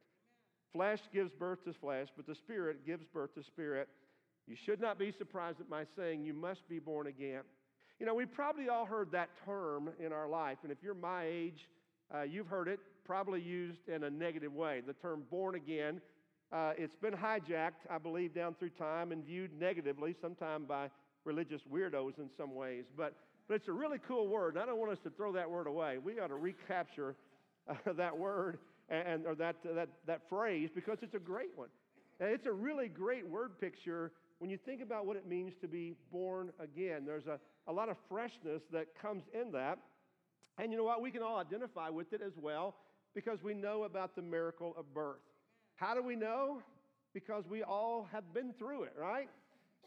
Flesh 0.73 1.01
gives 1.13 1.33
birth 1.33 1.65
to 1.65 1.73
flesh, 1.73 2.09
but 2.17 2.27
the 2.27 2.35
Spirit 2.35 2.87
gives 2.87 3.07
birth 3.07 3.35
to 3.35 3.43
spirit. 3.43 3.89
You 4.47 4.57
should 4.57 4.81
not 4.81 4.99
be 4.99 5.13
surprised 5.13 5.61
at 5.61 5.69
my 5.69 5.85
saying, 5.97 6.25
You 6.25 6.35
must 6.35 6.69
be 6.69 6.79
born 6.79 7.07
again. 7.07 7.43
You 8.01 8.07
know, 8.07 8.15
we've 8.15 8.33
probably 8.33 8.69
all 8.69 8.87
heard 8.87 9.11
that 9.13 9.31
term 9.45 9.91
in 9.99 10.13
our 10.13 10.29
life, 10.29 10.59
and 10.63 10.71
if 10.71 10.79
you're 10.83 10.95
my 10.95 11.25
age, 11.27 11.69
uh, 12.15 12.23
you've 12.23 12.47
heard 12.47 12.69
it 12.69 12.79
probably 13.05 13.41
used 13.41 13.89
in 13.89 14.05
a 14.05 14.11
negative 14.11 14.55
way. 14.55 14.83
The 14.87 14.93
term 14.95 15.25
born 15.31 15.55
again, 15.55 16.01
uh, 16.53 16.73
it's 16.79 16.97
been 16.97 17.13
hijacked, 17.13 17.87
I 17.91 17.99
believe, 17.99 18.35
down 18.35 18.55
through 18.59 18.71
time 18.71 19.13
and 19.13 19.25
viewed 19.25 19.51
negatively, 19.59 20.15
sometimes 20.21 20.67
by 20.69 20.91
religious 21.25 21.61
weirdos 21.71 22.19
in 22.19 22.31
some 22.37 22.55
ways. 22.55 22.85
But, 22.97 23.15
but 23.49 23.55
it's 23.55 23.69
a 23.69 23.73
really 23.73 23.99
cool 24.07 24.29
word, 24.29 24.55
and 24.55 24.63
I 24.63 24.67
don't 24.67 24.79
want 24.79 24.93
us 24.93 24.99
to 25.05 25.11
throw 25.11 25.33
that 25.33 25.51
word 25.51 25.67
away. 25.67 25.99
We 25.99 26.15
got 26.15 26.29
to 26.29 26.37
recapture 26.37 27.17
uh, 27.69 27.75
that 27.97 28.17
word 28.17 28.59
and, 28.89 29.27
or 29.27 29.35
that, 29.35 29.57
that, 29.75 29.89
that 30.07 30.23
phrase 30.29 30.71
because 30.75 30.99
it's 31.03 31.15
a 31.15 31.19
great 31.19 31.51
one. 31.55 31.69
And 32.21 32.31
it's 32.31 32.47
a 32.47 32.53
really 32.53 32.89
great 32.89 33.27
word 33.27 33.61
picture 33.61 34.13
when 34.39 34.51
you 34.51 34.57
think 34.57 34.83
about 34.83 35.07
what 35.07 35.17
it 35.17 35.27
means 35.27 35.53
to 35.61 35.69
be 35.69 35.95
born 36.13 36.51
again. 36.61 37.05
There's 37.05 37.27
a, 37.27 37.39
a 37.67 37.73
lot 37.73 37.89
of 37.89 37.97
freshness 38.09 38.63
that 38.73 38.87
comes 39.01 39.25
in 39.33 39.53
that. 39.53 39.79
And 40.59 40.73
you 40.73 40.79
know 40.79 40.85
what? 40.85 41.03
We 41.03 41.11
can 41.11 41.23
all 41.23 41.39
identify 41.39 41.89
with 41.89 42.13
it 42.13 42.21
as 42.25 42.33
well 42.41 42.75
because 43.15 43.43
we 43.43 43.55
know 43.55 43.85
about 43.85 44.17
the 44.17 44.23
miracle 44.23 44.75
of 44.77 44.93
birth. 44.95 45.21
How 45.77 45.95
do 45.95 46.03
we 46.03 46.17
know? 46.17 46.61
Because 47.15 47.45
we 47.49 47.63
all 47.63 48.09
have 48.13 48.33
been 48.35 48.53
through 48.59 48.85
it, 48.85 48.95
right? 48.99 49.29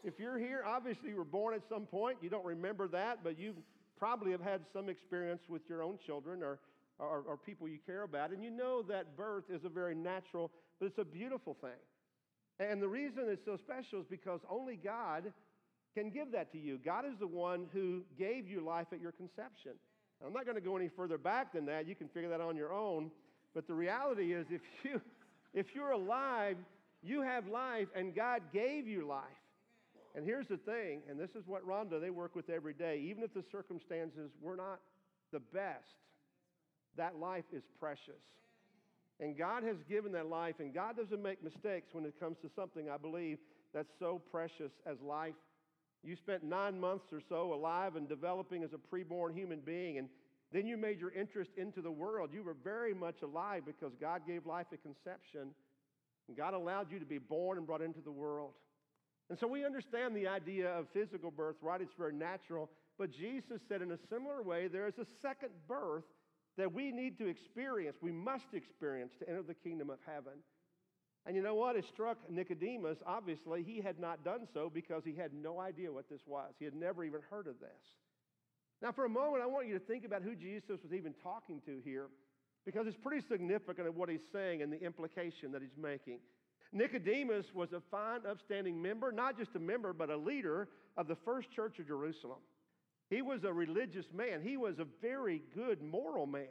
If 0.04 0.18
you're 0.18 0.38
here, 0.38 0.64
obviously 0.66 1.10
you 1.10 1.16
were 1.16 1.24
born 1.24 1.54
at 1.54 1.62
some 1.68 1.86
point. 1.86 2.18
You 2.20 2.30
don't 2.30 2.44
remember 2.44 2.88
that, 2.88 3.18
but 3.22 3.38
you 3.38 3.54
probably 3.98 4.32
have 4.32 4.40
had 4.40 4.62
some 4.72 4.88
experience 4.88 5.42
with 5.48 5.62
your 5.68 5.82
own 5.82 5.98
children 6.04 6.42
or, 6.42 6.58
or, 6.98 7.24
or 7.26 7.36
people 7.36 7.68
you 7.68 7.78
care 7.84 8.02
about. 8.02 8.30
And 8.30 8.42
you 8.42 8.50
know 8.50 8.82
that 8.82 9.16
birth 9.16 9.44
is 9.50 9.64
a 9.64 9.68
very 9.68 9.94
natural, 9.94 10.50
but 10.78 10.86
it's 10.86 10.98
a 10.98 11.04
beautiful 11.04 11.56
thing. 11.60 11.70
And 12.58 12.82
the 12.82 12.88
reason 12.88 13.24
it's 13.26 13.44
so 13.44 13.56
special 13.56 14.00
is 14.00 14.06
because 14.08 14.40
only 14.48 14.76
God 14.76 15.32
can 15.94 16.10
give 16.10 16.32
that 16.32 16.52
to 16.52 16.58
you. 16.58 16.78
God 16.84 17.04
is 17.04 17.18
the 17.18 17.26
one 17.26 17.66
who 17.72 18.02
gave 18.18 18.48
you 18.48 18.60
life 18.64 18.86
at 18.92 19.00
your 19.00 19.12
conception. 19.12 19.72
I'm 20.24 20.32
not 20.32 20.44
going 20.44 20.56
to 20.56 20.62
go 20.62 20.76
any 20.76 20.88
further 20.88 21.18
back 21.18 21.52
than 21.52 21.66
that. 21.66 21.88
You 21.88 21.94
can 21.94 22.08
figure 22.08 22.28
that 22.30 22.40
on 22.40 22.56
your 22.56 22.72
own. 22.72 23.10
But 23.54 23.66
the 23.66 23.74
reality 23.74 24.32
is, 24.32 24.46
if, 24.50 24.60
you, 24.84 25.00
if 25.54 25.74
you're 25.74 25.90
alive, 25.90 26.56
you 27.02 27.22
have 27.22 27.48
life, 27.48 27.88
and 27.96 28.14
God 28.14 28.42
gave 28.52 28.86
you 28.86 29.06
life. 29.06 29.24
And 30.14 30.24
here's 30.24 30.46
the 30.46 30.58
thing, 30.58 31.00
and 31.08 31.18
this 31.18 31.30
is 31.30 31.46
what 31.46 31.66
Rhonda, 31.66 32.00
they 32.00 32.10
work 32.10 32.36
with 32.36 32.50
every 32.50 32.74
day. 32.74 33.02
Even 33.08 33.22
if 33.22 33.32
the 33.32 33.42
circumstances 33.50 34.30
were 34.42 34.56
not 34.56 34.80
the 35.32 35.40
best, 35.40 35.96
that 36.96 37.18
life 37.18 37.44
is 37.52 37.62
precious. 37.78 38.22
And 39.20 39.36
God 39.38 39.62
has 39.62 39.76
given 39.88 40.12
that 40.12 40.26
life, 40.26 40.56
and 40.58 40.74
God 40.74 40.96
doesn't 40.96 41.22
make 41.22 41.42
mistakes 41.44 41.88
when 41.92 42.04
it 42.04 42.18
comes 42.18 42.36
to 42.42 42.50
something, 42.56 42.90
I 42.90 42.96
believe, 42.96 43.38
that's 43.72 43.92
so 43.98 44.20
precious 44.30 44.72
as 44.84 44.96
life. 45.00 45.34
You 46.02 46.16
spent 46.16 46.42
nine 46.42 46.80
months 46.80 47.06
or 47.12 47.20
so 47.28 47.54
alive 47.54 47.94
and 47.96 48.08
developing 48.08 48.64
as 48.64 48.70
a 48.72 48.94
preborn 48.94 49.34
human 49.34 49.60
being, 49.60 49.98
and 49.98 50.08
then 50.52 50.66
you 50.66 50.76
made 50.76 51.00
your 51.00 51.12
interest 51.12 51.50
into 51.56 51.80
the 51.80 51.90
world. 51.90 52.30
You 52.32 52.42
were 52.42 52.56
very 52.64 52.92
much 52.92 53.22
alive 53.22 53.62
because 53.64 53.92
God 54.00 54.22
gave 54.26 54.44
life 54.44 54.66
at 54.72 54.82
conception, 54.82 55.54
and 56.28 56.36
God 56.36 56.54
allowed 56.54 56.90
you 56.90 56.98
to 56.98 57.06
be 57.06 57.18
born 57.18 57.58
and 57.58 57.66
brought 57.66 57.80
into 57.80 58.00
the 58.00 58.10
world. 58.10 58.52
And 59.30 59.38
so 59.38 59.46
we 59.46 59.64
understand 59.64 60.14
the 60.16 60.26
idea 60.26 60.68
of 60.68 60.86
physical 60.92 61.30
birth, 61.30 61.56
right? 61.62 61.80
It's 61.80 61.94
very 61.96 62.12
natural. 62.12 62.68
But 62.98 63.12
Jesus 63.12 63.60
said 63.68 63.80
in 63.80 63.92
a 63.92 63.98
similar 64.10 64.42
way, 64.42 64.68
there 64.68 64.86
is 64.86 64.98
a 64.98 65.06
second 65.22 65.50
birth 65.66 66.04
that 66.56 66.72
we 66.72 66.92
need 66.92 67.18
to 67.18 67.26
experience, 67.26 67.96
we 68.00 68.12
must 68.12 68.52
experience 68.52 69.12
to 69.18 69.28
enter 69.28 69.42
the 69.42 69.54
kingdom 69.54 69.90
of 69.90 69.98
heaven. 70.06 70.34
And 71.24 71.36
you 71.36 71.42
know 71.42 71.54
what? 71.54 71.76
It 71.76 71.84
struck 71.92 72.18
Nicodemus. 72.28 72.98
Obviously, 73.06 73.62
he 73.62 73.80
had 73.80 73.98
not 73.98 74.24
done 74.24 74.46
so 74.52 74.70
because 74.72 75.04
he 75.04 75.14
had 75.14 75.32
no 75.32 75.60
idea 75.60 75.92
what 75.92 76.08
this 76.10 76.20
was. 76.26 76.52
He 76.58 76.64
had 76.64 76.74
never 76.74 77.04
even 77.04 77.20
heard 77.30 77.46
of 77.46 77.60
this. 77.60 77.70
Now, 78.82 78.90
for 78.90 79.04
a 79.04 79.08
moment, 79.08 79.42
I 79.42 79.46
want 79.46 79.68
you 79.68 79.78
to 79.78 79.84
think 79.84 80.04
about 80.04 80.22
who 80.22 80.34
Jesus 80.34 80.82
was 80.82 80.92
even 80.92 81.14
talking 81.22 81.60
to 81.66 81.78
here 81.84 82.08
because 82.66 82.86
it's 82.86 82.96
pretty 82.96 83.24
significant 83.28 83.86
of 83.86 83.96
what 83.96 84.08
he's 84.08 84.26
saying 84.32 84.62
and 84.62 84.72
the 84.72 84.82
implication 84.82 85.52
that 85.52 85.62
he's 85.62 85.76
making. 85.80 86.18
Nicodemus 86.72 87.46
was 87.54 87.72
a 87.72 87.82
fine, 87.90 88.20
upstanding 88.28 88.80
member, 88.80 89.12
not 89.12 89.38
just 89.38 89.54
a 89.54 89.58
member, 89.58 89.92
but 89.92 90.10
a 90.10 90.16
leader 90.16 90.68
of 90.96 91.06
the 91.06 91.16
first 91.24 91.50
church 91.50 91.78
of 91.78 91.86
Jerusalem. 91.86 92.38
He 93.12 93.20
was 93.20 93.44
a 93.44 93.52
religious 93.52 94.06
man. 94.14 94.40
He 94.42 94.56
was 94.56 94.78
a 94.78 94.86
very 95.02 95.42
good 95.54 95.82
moral 95.82 96.24
man. 96.24 96.46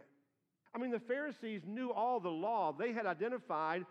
I 0.75 0.77
mean, 0.77 0.91
the 0.91 1.00
Pharisees 1.00 1.63
knew 1.65 1.91
all 1.91 2.20
the 2.20 2.30
law. 2.30 2.72
They 2.72 2.94
had 2.94 3.08
identified 3.08 3.84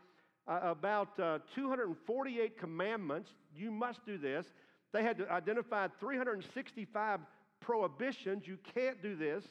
uh, 0.47 0.61
about 0.62 1.19
uh, 1.19 1.41
248 1.57 2.57
commandments. 2.57 3.31
You 3.53 3.73
must 3.73 4.07
do 4.07 4.19
this. 4.19 4.47
They 4.93 5.03
had 5.03 5.21
identified 5.29 5.91
365 5.99 7.19
prohibitions. 7.59 8.47
You 8.47 8.57
can't 8.73 9.03
do 9.03 9.17
this. 9.17 9.43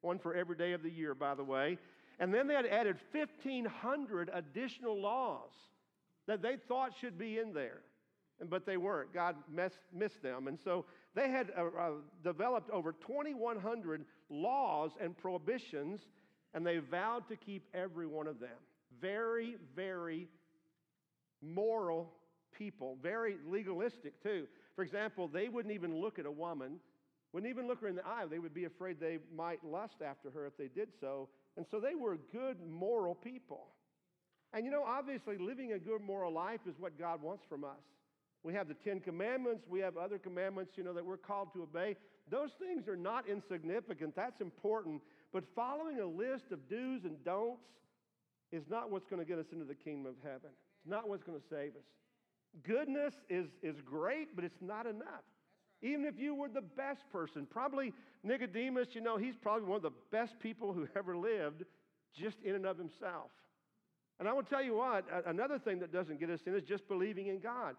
One 0.00 0.18
for 0.18 0.34
every 0.34 0.56
day 0.56 0.72
of 0.72 0.82
the 0.82 0.90
year, 0.90 1.14
by 1.14 1.36
the 1.36 1.44
way. 1.44 1.78
And 2.18 2.34
then 2.34 2.48
they 2.48 2.54
had 2.54 2.66
added 2.66 2.96
1,500 3.12 4.30
additional 4.34 5.00
laws 5.00 5.52
that 6.26 6.42
they 6.42 6.56
thought 6.66 6.90
should 7.00 7.18
be 7.18 7.38
in 7.38 7.54
there, 7.54 7.82
but 8.48 8.66
they 8.66 8.76
weren't. 8.76 9.12
God 9.12 9.36
messed, 9.52 9.78
missed 9.92 10.22
them. 10.22 10.48
And 10.48 10.58
so 10.64 10.84
they 11.14 11.30
had 11.30 11.50
uh, 11.56 11.64
uh, 11.78 11.90
developed 12.22 12.70
over 12.70 12.92
2,100 12.92 14.04
laws 14.30 14.90
and 15.00 15.16
prohibitions, 15.16 16.00
and 16.54 16.66
they 16.66 16.78
vowed 16.78 17.28
to 17.28 17.36
keep 17.36 17.64
every 17.74 18.06
one 18.06 18.26
of 18.26 18.40
them. 18.40 18.50
Very, 19.00 19.56
very 19.74 20.28
moral 21.42 22.12
people, 22.56 22.96
very 23.02 23.36
legalistic 23.48 24.22
too. 24.22 24.46
For 24.74 24.82
example, 24.82 25.28
they 25.28 25.48
wouldn't 25.48 25.74
even 25.74 26.00
look 26.00 26.18
at 26.18 26.26
a 26.26 26.30
woman, 26.30 26.80
wouldn't 27.32 27.50
even 27.50 27.66
look 27.66 27.80
her 27.80 27.88
in 27.88 27.96
the 27.96 28.06
eye. 28.06 28.24
They 28.30 28.38
would 28.38 28.54
be 28.54 28.64
afraid 28.64 29.00
they 29.00 29.18
might 29.34 29.64
lust 29.64 29.96
after 30.04 30.30
her 30.30 30.46
if 30.46 30.56
they 30.56 30.68
did 30.68 30.88
so. 31.00 31.28
And 31.56 31.66
so 31.70 31.80
they 31.80 31.94
were 31.94 32.18
good 32.32 32.56
moral 32.68 33.14
people. 33.14 33.66
And 34.52 34.64
you 34.64 34.70
know, 34.70 34.84
obviously, 34.86 35.36
living 35.36 35.72
a 35.72 35.78
good 35.78 36.00
moral 36.00 36.32
life 36.32 36.60
is 36.68 36.74
what 36.78 36.98
God 36.98 37.22
wants 37.22 37.44
from 37.48 37.64
us. 37.64 37.82
We 38.44 38.52
have 38.52 38.68
the 38.68 38.74
Ten 38.74 39.00
Commandments. 39.00 39.64
We 39.68 39.80
have 39.80 39.96
other 39.96 40.18
commandments, 40.18 40.72
you 40.76 40.84
know, 40.84 40.92
that 40.92 41.04
we're 41.04 41.16
called 41.16 41.52
to 41.54 41.62
obey. 41.62 41.96
Those 42.30 42.50
things 42.58 42.86
are 42.88 42.96
not 42.96 43.28
insignificant. 43.28 44.14
That's 44.14 44.40
important. 44.40 45.00
But 45.32 45.44
following 45.56 45.98
a 45.98 46.06
list 46.06 46.52
of 46.52 46.68
do's 46.68 47.04
and 47.04 47.22
don'ts 47.24 47.64
is 48.52 48.62
not 48.68 48.90
what's 48.90 49.06
going 49.06 49.20
to 49.20 49.26
get 49.26 49.38
us 49.38 49.46
into 49.50 49.64
the 49.64 49.74
kingdom 49.74 50.06
of 50.06 50.14
heaven. 50.22 50.50
It's 50.78 50.86
not 50.86 51.08
what's 51.08 51.24
going 51.24 51.40
to 51.40 51.44
save 51.50 51.70
us. 51.70 51.86
Goodness 52.62 53.14
is, 53.28 53.46
is 53.62 53.80
great, 53.84 54.36
but 54.36 54.44
it's 54.44 54.60
not 54.60 54.86
enough. 54.86 55.24
Even 55.82 56.04
if 56.04 56.18
you 56.18 56.34
were 56.34 56.48
the 56.48 56.62
best 56.62 57.00
person, 57.10 57.46
probably 57.50 57.92
Nicodemus, 58.22 58.88
you 58.92 59.00
know, 59.00 59.16
he's 59.16 59.34
probably 59.36 59.66
one 59.66 59.76
of 59.76 59.82
the 59.82 59.90
best 60.12 60.38
people 60.38 60.72
who 60.72 60.86
ever 60.94 61.16
lived 61.16 61.64
just 62.14 62.36
in 62.44 62.54
and 62.54 62.66
of 62.66 62.78
himself. 62.78 63.30
And 64.20 64.28
I 64.28 64.32
will 64.32 64.44
tell 64.44 64.62
you 64.62 64.76
what, 64.76 65.04
another 65.26 65.58
thing 65.58 65.80
that 65.80 65.92
doesn't 65.92 66.20
get 66.20 66.30
us 66.30 66.40
in 66.46 66.54
is 66.54 66.62
just 66.62 66.86
believing 66.86 67.26
in 67.26 67.40
God. 67.40 67.74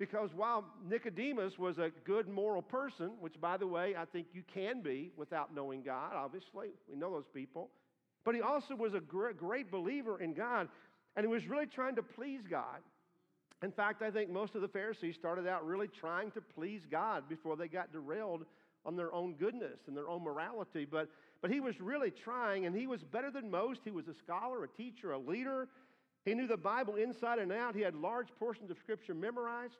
Because 0.00 0.30
while 0.34 0.64
Nicodemus 0.88 1.58
was 1.58 1.76
a 1.76 1.90
good 2.04 2.26
moral 2.26 2.62
person, 2.62 3.10
which, 3.20 3.38
by 3.38 3.58
the 3.58 3.66
way, 3.66 3.94
I 3.94 4.06
think 4.06 4.28
you 4.32 4.42
can 4.52 4.80
be 4.80 5.12
without 5.14 5.54
knowing 5.54 5.82
God, 5.82 6.12
obviously, 6.14 6.68
we 6.88 6.96
know 6.96 7.12
those 7.12 7.28
people, 7.34 7.68
but 8.24 8.34
he 8.34 8.40
also 8.40 8.74
was 8.74 8.94
a 8.94 9.00
great 9.00 9.70
believer 9.70 10.18
in 10.18 10.32
God, 10.32 10.68
and 11.16 11.26
he 11.26 11.30
was 11.30 11.46
really 11.46 11.66
trying 11.66 11.96
to 11.96 12.02
please 12.02 12.40
God. 12.50 12.80
In 13.62 13.70
fact, 13.70 14.00
I 14.00 14.10
think 14.10 14.30
most 14.30 14.54
of 14.54 14.62
the 14.62 14.68
Pharisees 14.68 15.16
started 15.16 15.46
out 15.46 15.66
really 15.66 15.88
trying 15.88 16.30
to 16.30 16.40
please 16.40 16.80
God 16.90 17.28
before 17.28 17.54
they 17.56 17.68
got 17.68 17.92
derailed 17.92 18.46
on 18.86 18.96
their 18.96 19.12
own 19.12 19.34
goodness 19.34 19.80
and 19.86 19.94
their 19.94 20.08
own 20.08 20.24
morality. 20.24 20.86
But, 20.90 21.10
but 21.42 21.50
he 21.50 21.60
was 21.60 21.78
really 21.78 22.10
trying, 22.10 22.64
and 22.64 22.74
he 22.74 22.86
was 22.86 23.02
better 23.02 23.30
than 23.30 23.50
most. 23.50 23.80
He 23.84 23.90
was 23.90 24.08
a 24.08 24.14
scholar, 24.14 24.64
a 24.64 24.68
teacher, 24.68 25.12
a 25.12 25.18
leader. 25.18 25.68
He 26.24 26.32
knew 26.32 26.46
the 26.46 26.56
Bible 26.56 26.94
inside 26.94 27.38
and 27.38 27.52
out. 27.52 27.74
He 27.74 27.82
had 27.82 27.94
large 27.94 28.28
portions 28.38 28.70
of 28.70 28.78
Scripture 28.78 29.12
memorized. 29.12 29.76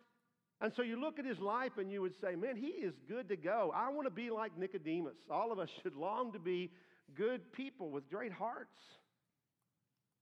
And 0.61 0.73
so 0.76 0.83
you 0.83 1.00
look 1.00 1.19
at 1.19 1.25
his 1.25 1.38
life 1.38 1.73
and 1.79 1.90
you 1.90 2.02
would 2.02 2.14
say, 2.21 2.37
man, 2.37 2.57
he 2.57 2.67
is 2.67 2.93
good 3.09 3.29
to 3.29 3.37
go. 3.37 3.73
I 3.75 3.88
want 3.90 4.07
to 4.07 4.11
be 4.11 4.31
like 4.31 4.59
Nicodemus. 4.59 5.17
All 5.31 5.52
of 5.52 5.59
us 5.59 5.69
should 5.83 5.97
long 5.97 6.33
to 6.33 6.38
be 6.38 6.71
good 7.17 7.52
people 7.52 7.90
with 7.90 8.11
great 8.11 8.33
hearts. 8.33 8.76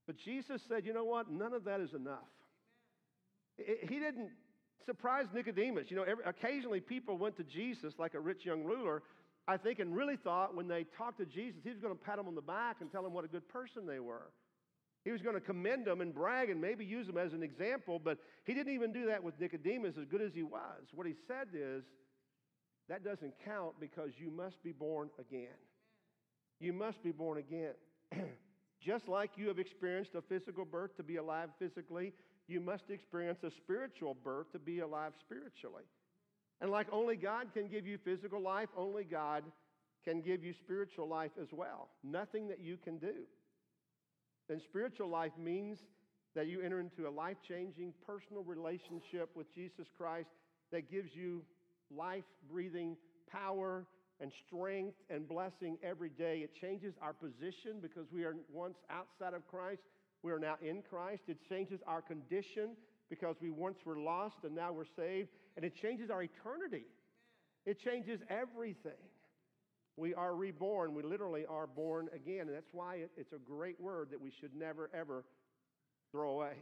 But 0.06 0.16
Jesus 0.16 0.62
said, 0.68 0.86
you 0.86 0.94
know 0.94 1.04
what? 1.04 1.30
None 1.30 1.52
of 1.52 1.64
that 1.64 1.80
is 1.80 1.92
enough. 1.92 2.18
He 3.56 3.98
didn't 3.98 4.30
surprise 4.86 5.26
Nicodemus. 5.34 5.86
You 5.90 5.96
know, 5.96 6.04
every, 6.04 6.24
occasionally 6.24 6.80
people 6.80 7.18
went 7.18 7.36
to 7.38 7.42
Jesus 7.42 7.94
like 7.98 8.14
a 8.14 8.20
rich 8.20 8.46
young 8.46 8.62
ruler, 8.62 9.02
I 9.48 9.56
think, 9.56 9.80
and 9.80 9.94
really 9.94 10.16
thought 10.16 10.54
when 10.54 10.68
they 10.68 10.86
talked 10.96 11.18
to 11.18 11.26
Jesus, 11.26 11.60
he 11.64 11.70
was 11.70 11.80
going 11.80 11.94
to 11.94 12.00
pat 12.00 12.16
them 12.16 12.28
on 12.28 12.36
the 12.36 12.40
back 12.40 12.76
and 12.80 12.90
tell 12.92 13.02
them 13.02 13.12
what 13.12 13.24
a 13.24 13.28
good 13.28 13.48
person 13.48 13.86
they 13.86 13.98
were. 13.98 14.30
He 15.08 15.12
was 15.12 15.22
going 15.22 15.36
to 15.36 15.40
commend 15.40 15.86
them 15.86 16.02
and 16.02 16.14
brag 16.14 16.50
and 16.50 16.60
maybe 16.60 16.84
use 16.84 17.06
them 17.06 17.16
as 17.16 17.32
an 17.32 17.42
example, 17.42 17.98
but 17.98 18.18
he 18.44 18.52
didn't 18.52 18.74
even 18.74 18.92
do 18.92 19.06
that 19.06 19.24
with 19.24 19.40
Nicodemus, 19.40 19.94
as 19.98 20.04
good 20.04 20.20
as 20.20 20.34
he 20.34 20.42
was. 20.42 20.82
What 20.92 21.06
he 21.06 21.14
said 21.26 21.48
is, 21.54 21.82
that 22.90 23.02
doesn't 23.02 23.32
count 23.42 23.72
because 23.80 24.10
you 24.18 24.30
must 24.30 24.62
be 24.62 24.70
born 24.70 25.08
again. 25.18 25.56
You 26.60 26.74
must 26.74 27.02
be 27.02 27.10
born 27.10 27.38
again. 27.38 27.72
Just 28.82 29.08
like 29.08 29.30
you 29.36 29.48
have 29.48 29.58
experienced 29.58 30.10
a 30.14 30.20
physical 30.20 30.66
birth 30.66 30.94
to 30.98 31.02
be 31.02 31.16
alive 31.16 31.48
physically, 31.58 32.12
you 32.46 32.60
must 32.60 32.90
experience 32.90 33.38
a 33.44 33.50
spiritual 33.50 34.12
birth 34.22 34.52
to 34.52 34.58
be 34.58 34.80
alive 34.80 35.14
spiritually. 35.20 35.84
And 36.60 36.70
like 36.70 36.86
only 36.92 37.16
God 37.16 37.54
can 37.54 37.68
give 37.68 37.86
you 37.86 37.96
physical 38.04 38.42
life, 38.42 38.68
only 38.76 39.04
God 39.04 39.42
can 40.04 40.20
give 40.20 40.44
you 40.44 40.52
spiritual 40.52 41.08
life 41.08 41.32
as 41.40 41.48
well. 41.50 41.88
Nothing 42.04 42.46
that 42.48 42.60
you 42.60 42.76
can 42.76 42.98
do. 42.98 43.14
And 44.48 44.60
spiritual 44.62 45.08
life 45.08 45.32
means 45.38 45.78
that 46.34 46.46
you 46.46 46.60
enter 46.60 46.80
into 46.80 47.08
a 47.08 47.10
life 47.10 47.36
changing 47.46 47.92
personal 48.06 48.42
relationship 48.42 49.30
with 49.34 49.52
Jesus 49.54 49.86
Christ 49.96 50.28
that 50.72 50.90
gives 50.90 51.14
you 51.14 51.42
life 51.94 52.24
breathing 52.50 52.96
power 53.30 53.86
and 54.20 54.32
strength 54.46 54.96
and 55.10 55.28
blessing 55.28 55.78
every 55.82 56.10
day. 56.10 56.40
It 56.42 56.54
changes 56.60 56.94
our 57.00 57.12
position 57.12 57.80
because 57.80 58.06
we 58.12 58.24
are 58.24 58.34
once 58.52 58.78
outside 58.90 59.34
of 59.34 59.46
Christ. 59.48 59.82
We 60.22 60.32
are 60.32 60.38
now 60.38 60.56
in 60.62 60.82
Christ. 60.82 61.22
It 61.28 61.38
changes 61.48 61.80
our 61.86 62.02
condition 62.02 62.70
because 63.08 63.36
we 63.40 63.50
once 63.50 63.78
were 63.84 63.98
lost 63.98 64.36
and 64.44 64.54
now 64.54 64.72
we're 64.72 64.84
saved. 64.96 65.28
And 65.56 65.64
it 65.64 65.74
changes 65.80 66.10
our 66.10 66.22
eternity. 66.22 66.84
It 67.64 67.78
changes 67.80 68.20
everything. 68.28 68.92
We 69.98 70.14
are 70.14 70.34
reborn. 70.34 70.94
We 70.94 71.02
literally 71.02 71.44
are 71.46 71.66
born 71.66 72.08
again. 72.14 72.42
And 72.42 72.54
that's 72.54 72.72
why 72.72 73.00
it's 73.16 73.32
a 73.32 73.38
great 73.38 73.80
word 73.80 74.08
that 74.12 74.20
we 74.20 74.32
should 74.40 74.54
never, 74.54 74.88
ever 74.94 75.24
throw 76.12 76.30
away. 76.30 76.54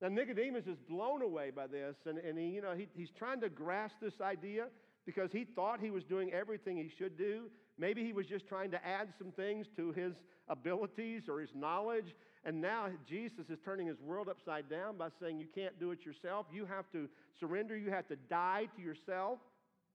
Now, 0.00 0.08
Nicodemus 0.08 0.66
is 0.66 0.78
blown 0.88 1.22
away 1.22 1.50
by 1.50 1.66
this, 1.66 1.94
and, 2.06 2.18
and 2.18 2.38
he, 2.38 2.46
you 2.46 2.62
know, 2.62 2.74
he, 2.74 2.88
he's 2.94 3.10
trying 3.18 3.40
to 3.42 3.50
grasp 3.50 3.96
this 4.00 4.14
idea 4.20 4.68
because 5.04 5.30
he 5.32 5.44
thought 5.44 5.80
he 5.80 5.90
was 5.90 6.04
doing 6.04 6.32
everything 6.32 6.76
he 6.76 6.90
should 6.96 7.18
do. 7.18 7.50
Maybe 7.76 8.04
he 8.04 8.12
was 8.12 8.26
just 8.26 8.46
trying 8.46 8.70
to 8.70 8.86
add 8.86 9.08
some 9.18 9.32
things 9.32 9.66
to 9.76 9.92
his 9.92 10.14
abilities 10.48 11.22
or 11.28 11.40
his 11.40 11.50
knowledge. 11.54 12.14
And 12.44 12.60
now 12.60 12.88
Jesus 13.08 13.50
is 13.50 13.58
turning 13.64 13.86
his 13.86 14.00
world 14.00 14.28
upside 14.28 14.70
down 14.70 14.96
by 14.96 15.08
saying, 15.20 15.38
You 15.38 15.46
can't 15.54 15.78
do 15.80 15.90
it 15.90 16.06
yourself. 16.06 16.46
You 16.52 16.64
have 16.66 16.90
to 16.92 17.08
surrender. 17.38 17.76
You 17.76 17.90
have 17.90 18.06
to 18.08 18.16
die 18.16 18.68
to 18.76 18.82
yourself. 18.82 19.38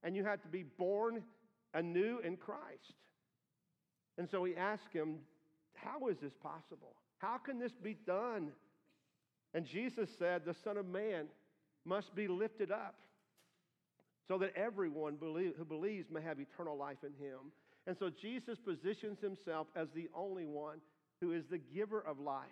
And 0.03 0.15
you 0.15 0.23
have 0.25 0.41
to 0.43 0.47
be 0.47 0.63
born 0.63 1.23
anew 1.75 2.19
in 2.23 2.37
Christ. 2.37 2.95
And 4.17 4.27
so 4.29 4.43
he 4.43 4.55
asked 4.55 4.91
him, 4.91 5.17
How 5.75 6.07
is 6.07 6.17
this 6.21 6.33
possible? 6.41 6.95
How 7.19 7.37
can 7.37 7.59
this 7.59 7.73
be 7.73 7.95
done? 8.07 8.49
And 9.53 9.65
Jesus 9.65 10.09
said, 10.17 10.41
The 10.45 10.55
Son 10.63 10.77
of 10.77 10.87
Man 10.87 11.27
must 11.85 12.15
be 12.15 12.27
lifted 12.27 12.71
up 12.71 12.95
so 14.27 14.37
that 14.39 14.55
everyone 14.55 15.17
who 15.19 15.65
believes 15.65 16.09
may 16.09 16.21
have 16.21 16.39
eternal 16.39 16.77
life 16.77 17.03
in 17.03 17.13
him. 17.23 17.51
And 17.85 17.95
so 17.97 18.09
Jesus 18.09 18.57
positions 18.57 19.19
himself 19.21 19.67
as 19.75 19.87
the 19.93 20.09
only 20.15 20.45
one 20.45 20.79
who 21.21 21.33
is 21.33 21.43
the 21.45 21.59
giver 21.59 22.01
of 22.01 22.19
life, 22.19 22.47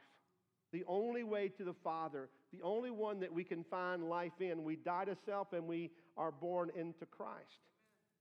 the 0.71 0.83
only 0.87 1.23
way 1.23 1.49
to 1.57 1.63
the 1.63 1.73
Father, 1.83 2.29
the 2.51 2.61
only 2.61 2.91
one 2.91 3.19
that 3.21 3.33
we 3.33 3.43
can 3.43 3.63
find 3.63 4.07
life 4.07 4.39
in. 4.39 4.63
We 4.63 4.75
die 4.75 5.05
to 5.05 5.17
self 5.25 5.53
and 5.53 5.67
we 5.67 5.89
are 6.15 6.31
born 6.31 6.69
into 6.75 7.05
Christ. 7.07 7.63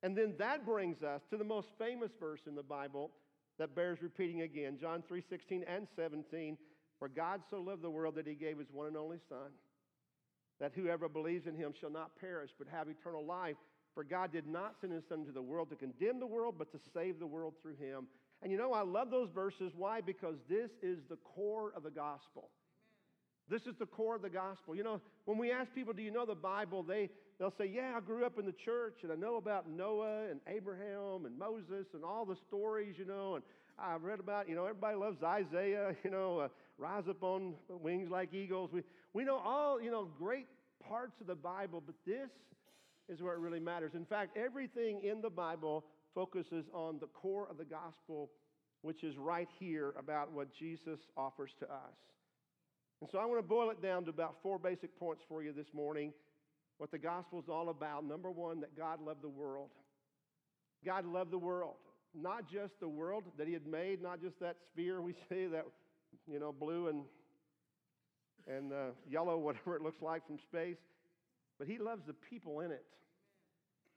And 0.02 0.16
then 0.16 0.34
that 0.38 0.66
brings 0.66 1.02
us 1.02 1.22
to 1.30 1.36
the 1.36 1.44
most 1.44 1.68
famous 1.78 2.10
verse 2.18 2.40
in 2.46 2.54
the 2.54 2.62
Bible 2.62 3.10
that 3.58 3.74
bears 3.74 3.98
repeating 4.02 4.42
again 4.42 4.78
John 4.80 5.02
3 5.06 5.22
16 5.28 5.64
and 5.68 5.86
17. 5.94 6.56
For 6.98 7.08
God 7.08 7.40
so 7.50 7.60
loved 7.60 7.82
the 7.82 7.90
world 7.90 8.14
that 8.16 8.26
he 8.26 8.34
gave 8.34 8.58
his 8.58 8.68
one 8.72 8.86
and 8.86 8.96
only 8.96 9.18
Son 9.28 9.50
that 10.60 10.72
whoever 10.76 11.08
believes 11.08 11.48
in 11.48 11.56
him 11.56 11.74
shall 11.78 11.90
not 11.90 12.16
perish 12.20 12.50
but 12.56 12.68
have 12.68 12.88
eternal 12.88 13.26
life. 13.26 13.56
For 13.94 14.04
God 14.04 14.32
did 14.32 14.46
not 14.46 14.76
send 14.80 14.92
his 14.92 15.02
Son 15.08 15.20
into 15.20 15.32
the 15.32 15.42
world 15.42 15.68
to 15.70 15.76
condemn 15.76 16.20
the 16.20 16.26
world, 16.26 16.54
but 16.56 16.70
to 16.72 16.78
save 16.94 17.18
the 17.18 17.26
world 17.26 17.54
through 17.60 17.74
him. 17.74 18.06
And 18.42 18.50
you 18.50 18.56
know, 18.56 18.72
I 18.72 18.82
love 18.82 19.10
those 19.10 19.28
verses. 19.34 19.72
Why? 19.76 20.00
Because 20.00 20.36
this 20.48 20.70
is 20.80 20.98
the 21.10 21.16
core 21.16 21.72
of 21.76 21.82
the 21.82 21.90
gospel. 21.90 22.50
This 23.48 23.62
is 23.62 23.74
the 23.78 23.86
core 23.86 24.16
of 24.16 24.22
the 24.22 24.30
gospel. 24.30 24.74
You 24.74 24.84
know, 24.84 25.00
when 25.24 25.38
we 25.38 25.52
ask 25.52 25.74
people, 25.74 25.92
do 25.92 26.02
you 26.02 26.10
know 26.10 26.24
the 26.24 26.34
Bible? 26.34 26.82
They, 26.82 27.10
they'll 27.38 27.54
say, 27.58 27.66
yeah, 27.66 27.94
I 27.96 28.00
grew 28.00 28.24
up 28.24 28.38
in 28.38 28.46
the 28.46 28.54
church 28.64 28.98
and 29.02 29.12
I 29.12 29.16
know 29.16 29.36
about 29.36 29.68
Noah 29.68 30.30
and 30.30 30.40
Abraham 30.46 31.26
and 31.26 31.38
Moses 31.38 31.86
and 31.94 32.04
all 32.04 32.24
the 32.24 32.36
stories, 32.48 32.96
you 32.98 33.04
know, 33.04 33.34
and 33.34 33.44
I've 33.78 34.04
read 34.04 34.20
about, 34.20 34.48
you 34.48 34.54
know, 34.54 34.64
everybody 34.64 34.96
loves 34.96 35.22
Isaiah, 35.22 35.94
you 36.04 36.10
know, 36.10 36.40
uh, 36.40 36.48
rise 36.78 37.04
up 37.08 37.22
on 37.22 37.54
wings 37.68 38.08
like 38.10 38.32
eagles. 38.32 38.70
We, 38.72 38.82
we 39.12 39.24
know 39.24 39.36
all, 39.36 39.80
you 39.80 39.90
know, 39.90 40.08
great 40.18 40.46
parts 40.88 41.20
of 41.20 41.26
the 41.26 41.34
Bible, 41.34 41.82
but 41.84 41.94
this 42.06 42.30
is 43.08 43.20
where 43.20 43.34
it 43.34 43.38
really 43.38 43.60
matters. 43.60 43.92
In 43.94 44.04
fact, 44.04 44.36
everything 44.36 45.00
in 45.02 45.20
the 45.20 45.30
Bible 45.30 45.84
focuses 46.14 46.66
on 46.72 46.98
the 47.00 47.06
core 47.08 47.48
of 47.50 47.58
the 47.58 47.64
gospel, 47.64 48.30
which 48.82 49.04
is 49.04 49.16
right 49.16 49.48
here 49.58 49.94
about 49.98 50.32
what 50.32 50.48
Jesus 50.54 50.98
offers 51.16 51.50
to 51.60 51.66
us. 51.66 51.96
And 53.02 53.10
so 53.10 53.18
I 53.18 53.24
want 53.24 53.40
to 53.40 53.42
boil 53.42 53.70
it 53.70 53.82
down 53.82 54.04
to 54.04 54.10
about 54.10 54.36
four 54.44 54.60
basic 54.60 54.96
points 54.96 55.24
for 55.28 55.42
you 55.42 55.52
this 55.52 55.66
morning. 55.74 56.12
What 56.78 56.92
the 56.92 56.98
gospel 56.98 57.40
is 57.40 57.48
all 57.48 57.68
about. 57.68 58.04
Number 58.04 58.30
one, 58.30 58.60
that 58.60 58.76
God 58.76 59.00
loved 59.04 59.22
the 59.22 59.28
world. 59.28 59.70
God 60.86 61.04
loved 61.04 61.32
the 61.32 61.38
world. 61.38 61.74
Not 62.14 62.48
just 62.48 62.78
the 62.78 62.88
world 62.88 63.24
that 63.38 63.48
He 63.48 63.54
had 63.54 63.66
made, 63.66 64.00
not 64.00 64.22
just 64.22 64.38
that 64.38 64.54
sphere 64.68 65.02
we 65.02 65.14
see 65.28 65.46
that, 65.46 65.66
you 66.28 66.38
know, 66.38 66.52
blue 66.52 66.86
and 66.86 67.02
and 68.46 68.72
uh, 68.72 68.90
yellow, 69.10 69.36
whatever 69.36 69.74
it 69.74 69.82
looks 69.82 70.00
like 70.00 70.24
from 70.24 70.38
space. 70.38 70.78
But 71.58 71.66
He 71.66 71.78
loves 71.78 72.02
the 72.06 72.14
people 72.30 72.60
in 72.60 72.70
it. 72.70 72.84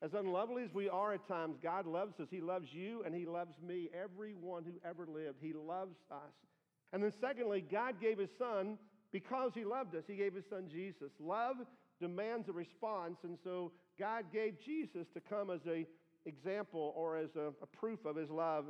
As 0.02 0.16
unlovely 0.16 0.64
as 0.64 0.74
we 0.74 0.90
are 0.90 1.14
at 1.14 1.28
times, 1.28 1.58
God 1.62 1.86
loves 1.86 2.20
us. 2.20 2.28
He 2.32 2.42
loves 2.42 2.74
you 2.74 3.04
and 3.06 3.14
He 3.14 3.28
loves 3.28 3.54
me, 3.62 3.88
everyone 3.94 4.64
who 4.64 4.74
ever 4.84 5.06
lived. 5.06 5.38
He 5.44 5.54
loves 5.54 5.96
us. 6.12 6.34
And 6.92 7.04
then, 7.04 7.14
secondly, 7.22 7.64
God 7.72 8.02
gave 8.02 8.18
His 8.18 8.30
Son 8.40 8.80
because 9.16 9.54
He 9.56 9.64
loved 9.64 9.96
us. 9.96 10.04
He 10.06 10.18
gave 10.18 10.36
His 10.36 10.44
Son 10.50 10.66
Jesus. 10.70 11.10
Love 11.22 11.56
demands 12.02 12.50
a 12.50 12.52
response, 12.52 13.20
and 13.24 13.38
so 13.42 13.72
God 13.98 14.26
gave 14.34 14.60
Jesus 14.60 15.08
to 15.14 15.22
come 15.22 15.50
as 15.50 15.62
a 15.66 15.86
example 16.26 16.94
or 16.98 17.16
as 17.16 17.30
a, 17.38 17.54
a 17.64 17.66
proof 17.66 18.04
of 18.04 18.18
His 18.18 18.30
love 18.30 18.66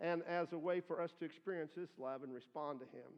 and 0.00 0.22
as 0.28 0.48
a 0.50 0.58
way 0.58 0.80
for 0.80 1.00
us 1.00 1.12
to 1.20 1.24
experience 1.24 1.70
His 1.76 1.88
love 2.00 2.24
and 2.24 2.34
respond 2.34 2.80
to 2.80 2.86
Him. 2.86 3.12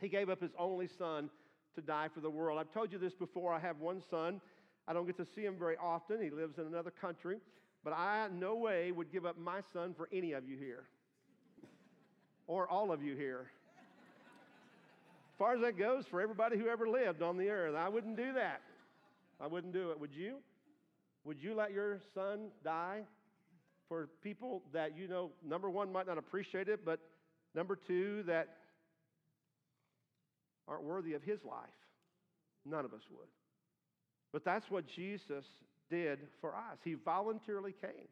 He 0.00 0.06
gave 0.06 0.30
up 0.30 0.40
his 0.40 0.52
only 0.56 0.86
son 0.86 1.30
to 1.74 1.80
die 1.80 2.10
for 2.14 2.20
the 2.20 2.30
world. 2.30 2.60
I've 2.60 2.72
told 2.72 2.92
you 2.92 2.98
this 2.98 3.14
before. 3.14 3.52
I 3.52 3.58
have 3.58 3.80
one 3.80 4.00
son. 4.08 4.40
I 4.86 4.92
don't 4.92 5.06
get 5.06 5.16
to 5.16 5.26
see 5.34 5.44
him 5.44 5.56
very 5.58 5.76
often. 5.82 6.22
He 6.22 6.30
lives 6.30 6.58
in 6.58 6.66
another 6.66 6.92
country. 6.92 7.38
But 7.82 7.92
I, 7.92 8.28
no 8.32 8.54
way, 8.54 8.92
would 8.92 9.10
give 9.10 9.26
up 9.26 9.36
my 9.36 9.62
son 9.72 9.94
for 9.96 10.08
any 10.12 10.32
of 10.32 10.48
you 10.48 10.56
here 10.56 10.84
or 12.46 12.68
all 12.68 12.92
of 12.92 13.02
you 13.02 13.16
here. 13.16 13.50
Far 15.38 15.54
as 15.54 15.60
that 15.60 15.78
goes, 15.78 16.04
for 16.06 16.20
everybody 16.20 16.56
who 16.56 16.68
ever 16.68 16.88
lived 16.88 17.22
on 17.22 17.36
the 17.36 17.50
earth, 17.50 17.74
I 17.74 17.88
wouldn't 17.88 18.16
do 18.16 18.32
that. 18.34 18.62
I 19.40 19.46
wouldn't 19.46 19.72
do 19.72 19.90
it. 19.90 20.00
Would 20.00 20.14
you? 20.14 20.36
Would 21.24 21.42
you 21.42 21.54
let 21.54 21.72
your 21.72 22.00
son 22.14 22.48
die 22.64 23.02
for 23.88 24.08
people 24.22 24.62
that 24.72 24.96
you 24.96 25.08
know, 25.08 25.30
number 25.46 25.68
one, 25.68 25.92
might 25.92 26.06
not 26.06 26.18
appreciate 26.18 26.68
it, 26.68 26.84
but 26.84 27.00
number 27.54 27.76
two, 27.76 28.22
that 28.24 28.48
aren't 30.68 30.84
worthy 30.84 31.14
of 31.14 31.22
his 31.22 31.44
life. 31.44 31.68
None 32.64 32.84
of 32.84 32.92
us 32.92 33.02
would. 33.10 33.28
But 34.32 34.44
that's 34.44 34.70
what 34.70 34.86
Jesus 34.88 35.44
did 35.90 36.18
for 36.40 36.54
us. 36.54 36.78
He 36.84 36.94
voluntarily 36.94 37.74
came. 37.80 38.08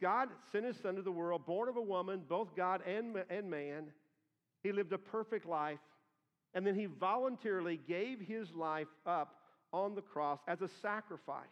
God 0.00 0.28
sent 0.50 0.64
his 0.64 0.76
son 0.82 0.96
to 0.96 1.02
the 1.02 1.12
world, 1.12 1.46
born 1.46 1.68
of 1.68 1.76
a 1.76 1.82
woman, 1.82 2.22
both 2.28 2.56
God 2.56 2.80
and, 2.86 3.16
and 3.30 3.50
man. 3.50 3.92
He 4.62 4.72
lived 4.72 4.92
a 4.92 4.98
perfect 4.98 5.46
life. 5.46 5.78
And 6.54 6.66
then 6.66 6.74
he 6.74 6.86
voluntarily 6.86 7.80
gave 7.88 8.20
his 8.20 8.52
life 8.52 8.88
up 9.06 9.36
on 9.72 9.94
the 9.94 10.02
cross 10.02 10.38
as 10.46 10.62
a 10.62 10.68
sacrifice. 10.80 11.46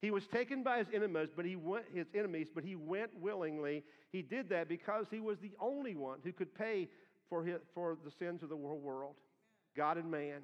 He 0.00 0.10
was 0.10 0.26
taken 0.26 0.62
by 0.62 0.78
his 0.78 0.86
enemies, 0.94 1.28
but 1.34 1.44
he 1.44 1.56
went 1.56 1.86
his 1.92 2.06
enemies, 2.14 2.48
but 2.54 2.64
he 2.64 2.76
went 2.76 3.10
willingly. 3.20 3.82
He 4.12 4.22
did 4.22 4.48
that 4.50 4.68
because 4.68 5.06
he 5.10 5.20
was 5.20 5.38
the 5.40 5.52
only 5.60 5.94
one 5.94 6.20
who 6.22 6.32
could 6.32 6.54
pay 6.54 6.88
for, 7.28 7.44
his, 7.44 7.58
for 7.74 7.98
the 8.04 8.10
sins 8.18 8.42
of 8.42 8.48
the 8.48 8.56
whole 8.56 8.78
world, 8.78 9.16
God 9.76 9.98
and 9.98 10.10
man. 10.10 10.40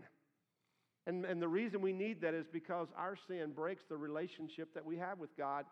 And, 1.06 1.24
and 1.24 1.40
the 1.40 1.48
reason 1.48 1.80
we 1.80 1.92
need 1.92 2.20
that 2.22 2.34
is 2.34 2.46
because 2.52 2.88
our 2.96 3.16
sin 3.28 3.52
breaks 3.54 3.84
the 3.88 3.96
relationship 3.96 4.74
that 4.74 4.84
we 4.84 4.96
have 4.96 5.18
with 5.18 5.36
God. 5.36 5.66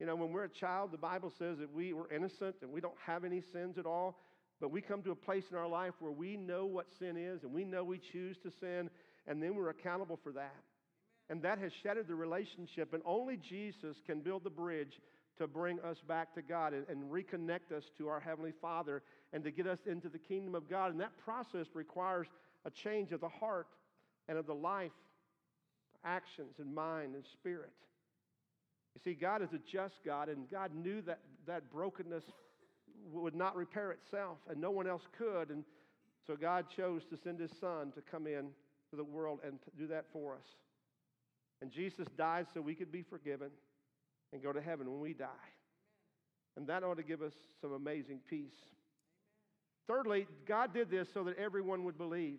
You 0.00 0.06
know, 0.06 0.16
when 0.16 0.32
we're 0.32 0.44
a 0.44 0.48
child, 0.48 0.90
the 0.90 0.98
Bible 0.98 1.32
says 1.38 1.58
that 1.58 1.72
we 1.72 1.92
were 1.92 2.10
innocent 2.10 2.56
and 2.62 2.70
we 2.72 2.80
don't 2.80 2.96
have 3.06 3.24
any 3.24 3.40
sins 3.52 3.78
at 3.78 3.86
all. 3.86 4.18
But 4.60 4.70
we 4.70 4.80
come 4.80 5.02
to 5.02 5.10
a 5.10 5.16
place 5.16 5.44
in 5.50 5.56
our 5.56 5.68
life 5.68 5.94
where 5.98 6.12
we 6.12 6.36
know 6.36 6.64
what 6.64 6.86
sin 6.98 7.16
is 7.16 7.42
and 7.42 7.52
we 7.52 7.64
know 7.64 7.84
we 7.84 7.98
choose 7.98 8.36
to 8.42 8.50
sin. 8.60 8.90
and 9.26 9.42
then 9.42 9.54
we're 9.54 9.70
accountable 9.70 10.18
for 10.22 10.32
that. 10.32 10.62
And 11.30 11.42
that 11.42 11.58
has 11.58 11.72
shattered 11.82 12.08
the 12.08 12.14
relationship, 12.14 12.92
and 12.92 13.02
only 13.06 13.38
Jesus 13.38 13.96
can 14.06 14.20
build 14.20 14.44
the 14.44 14.50
bridge 14.50 15.00
to 15.38 15.46
bring 15.46 15.80
us 15.80 15.96
back 16.06 16.34
to 16.34 16.42
God 16.42 16.74
and, 16.74 16.86
and 16.88 17.10
reconnect 17.10 17.72
us 17.74 17.84
to 17.98 18.08
our 18.08 18.20
Heavenly 18.20 18.52
Father 18.60 19.02
and 19.32 19.42
to 19.44 19.50
get 19.50 19.66
us 19.66 19.78
into 19.86 20.08
the 20.08 20.18
kingdom 20.18 20.54
of 20.54 20.68
God. 20.68 20.92
And 20.92 21.00
that 21.00 21.16
process 21.24 21.66
requires 21.74 22.26
a 22.64 22.70
change 22.70 23.12
of 23.12 23.20
the 23.20 23.28
heart 23.28 23.66
and 24.28 24.38
of 24.38 24.46
the 24.46 24.54
life, 24.54 24.92
actions, 26.04 26.56
and 26.58 26.74
mind 26.74 27.14
and 27.14 27.24
spirit. 27.32 27.72
You 28.94 29.00
see, 29.02 29.14
God 29.14 29.42
is 29.42 29.48
a 29.52 29.58
just 29.72 29.94
God, 30.04 30.28
and 30.28 30.48
God 30.50 30.72
knew 30.74 31.02
that 31.02 31.20
that 31.46 31.70
brokenness 31.72 32.24
would 33.12 33.34
not 33.34 33.56
repair 33.56 33.92
itself, 33.92 34.38
and 34.48 34.60
no 34.60 34.70
one 34.70 34.86
else 34.86 35.02
could. 35.16 35.50
And 35.50 35.64
so 36.26 36.36
God 36.36 36.66
chose 36.74 37.02
to 37.10 37.16
send 37.16 37.40
His 37.40 37.50
Son 37.60 37.92
to 37.92 38.00
come 38.00 38.26
in 38.26 38.48
to 38.90 38.96
the 38.96 39.04
world 39.04 39.40
and 39.44 39.58
do 39.78 39.86
that 39.88 40.06
for 40.12 40.34
us. 40.34 40.46
And 41.60 41.70
Jesus 41.70 42.06
died 42.16 42.46
so 42.52 42.60
we 42.60 42.74
could 42.74 42.92
be 42.92 43.02
forgiven 43.02 43.50
and 44.32 44.42
go 44.42 44.52
to 44.52 44.60
heaven 44.60 44.90
when 44.90 45.00
we 45.00 45.12
die. 45.12 45.28
And 46.56 46.66
that 46.68 46.82
ought 46.82 46.98
to 46.98 47.02
give 47.02 47.22
us 47.22 47.32
some 47.60 47.72
amazing 47.72 48.20
peace. 48.28 48.54
Thirdly, 49.86 50.26
God 50.46 50.72
did 50.72 50.90
this 50.90 51.08
so 51.12 51.24
that 51.24 51.36
everyone 51.38 51.84
would 51.84 51.98
believe. 51.98 52.38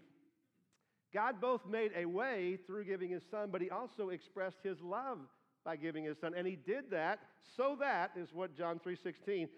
God 1.13 1.39
both 1.39 1.65
made 1.65 1.91
a 1.95 2.05
way 2.05 2.57
through 2.65 2.85
giving 2.85 3.09
his 3.09 3.23
son, 3.29 3.49
but 3.51 3.61
he 3.61 3.69
also 3.69 4.09
expressed 4.09 4.57
his 4.63 4.81
love 4.81 5.19
by 5.63 5.75
giving 5.75 6.03
his 6.03 6.17
son. 6.19 6.33
And 6.35 6.47
he 6.47 6.55
did 6.55 6.91
that 6.91 7.19
so 7.55 7.77
that 7.79 8.11
is 8.15 8.33
what 8.33 8.55
John 8.55 8.79
3:16, 8.79 9.49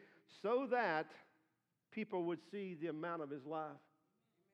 so 0.41 0.67
that 0.71 1.07
people 1.91 2.23
would 2.25 2.39
see 2.51 2.77
the 2.79 2.87
amount 2.87 3.21
of 3.21 3.29
his 3.29 3.45
love. 3.45 3.77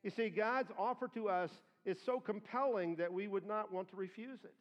You 0.02 0.10
see, 0.10 0.28
God's 0.28 0.70
offer 0.78 1.08
to 1.14 1.28
us 1.28 1.50
is 1.84 1.96
so 2.04 2.20
compelling 2.20 2.96
that 2.96 3.12
we 3.12 3.28
would 3.28 3.46
not 3.46 3.72
want 3.72 3.88
to 3.90 3.96
refuse 3.96 4.38
it. 4.44 4.54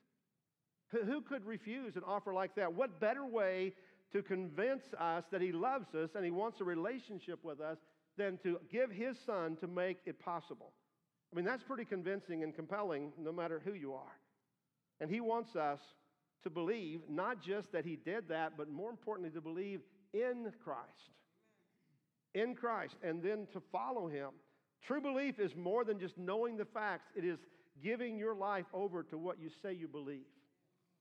Who 1.05 1.21
could 1.21 1.45
refuse 1.45 1.95
an 1.95 2.03
offer 2.05 2.33
like 2.33 2.55
that? 2.55 2.73
What 2.73 2.99
better 2.99 3.25
way 3.25 3.73
to 4.11 4.21
convince 4.21 4.83
us 4.99 5.23
that 5.31 5.41
He 5.41 5.51
loves 5.51 5.93
us 5.95 6.11
and 6.15 6.23
He 6.23 6.31
wants 6.31 6.61
a 6.61 6.63
relationship 6.63 7.43
with 7.43 7.59
us 7.59 7.77
than 8.17 8.37
to 8.43 8.59
give 8.71 8.91
His 8.91 9.17
Son 9.25 9.57
to 9.57 9.67
make 9.67 9.97
it 10.05 10.19
possible? 10.19 10.71
I 11.31 11.35
mean, 11.35 11.45
that's 11.45 11.63
pretty 11.63 11.85
convincing 11.85 12.43
and 12.43 12.53
compelling 12.53 13.11
no 13.17 13.31
matter 13.31 13.61
who 13.65 13.73
you 13.73 13.93
are. 13.93 14.19
And 15.01 15.09
He 15.09 15.19
wants 15.19 15.55
us 15.55 15.79
to 16.43 16.49
believe 16.49 17.01
not 17.09 17.41
just 17.41 17.71
that 17.71 17.85
He 17.85 17.95
did 17.95 18.29
that, 18.29 18.53
but 18.55 18.69
more 18.69 18.91
importantly, 18.91 19.31
to 19.31 19.41
believe 19.41 19.79
in 20.13 20.51
Christ. 20.63 20.89
In 22.33 22.55
Christ, 22.55 22.95
and 23.03 23.21
then 23.21 23.47
to 23.53 23.61
follow 23.71 24.07
Him. 24.07 24.29
True 24.85 25.01
belief 25.01 25.39
is 25.39 25.55
more 25.55 25.83
than 25.83 25.99
just 25.99 26.17
knowing 26.17 26.57
the 26.57 26.65
facts, 26.65 27.07
it 27.15 27.23
is 27.23 27.39
giving 27.81 28.17
your 28.17 28.35
life 28.35 28.65
over 28.73 29.03
to 29.03 29.17
what 29.17 29.39
you 29.39 29.49
say 29.61 29.73
you 29.73 29.87
believe. 29.87 30.25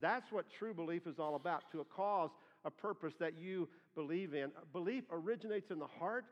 That's 0.01 0.31
what 0.33 0.46
true 0.59 0.75
belief 0.75 1.07
is 1.07 1.18
all 1.18 1.37
about 1.37 1.70
to 1.72 1.81
a 1.81 1.85
cause, 1.85 2.31
a 2.64 2.70
purpose 2.70 3.14
that 3.20 3.38
you 3.38 3.68
believe 3.94 4.35
in. 4.35 4.51
Belief 4.72 5.05
originates 5.11 5.70
in 5.70 5.79
the 5.79 5.87
heart, 5.87 6.25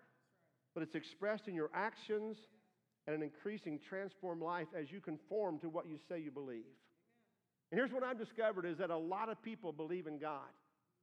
but 0.75 0.83
it's 0.83 0.95
expressed 0.95 1.49
in 1.49 1.55
your 1.55 1.71
actions 1.75 2.37
and 3.07 3.16
an 3.16 3.23
increasing 3.23 3.79
transformed 3.88 4.43
life 4.43 4.69
as 4.79 4.90
you 4.90 5.01
conform 5.01 5.59
to 5.61 5.69
what 5.69 5.87
you 5.87 5.99
say 6.09 6.19
you 6.19 6.31
believe. 6.31 6.64
And 7.71 7.79
here's 7.79 7.93
what 7.93 8.03
I've 8.03 8.19
discovered 8.19 8.66
is 8.66 8.79
that 8.79 8.90
a 8.90 8.97
lot 8.97 9.29
of 9.29 9.40
people 9.43 9.73
believe 9.73 10.07
in 10.07 10.19
God. 10.19 10.51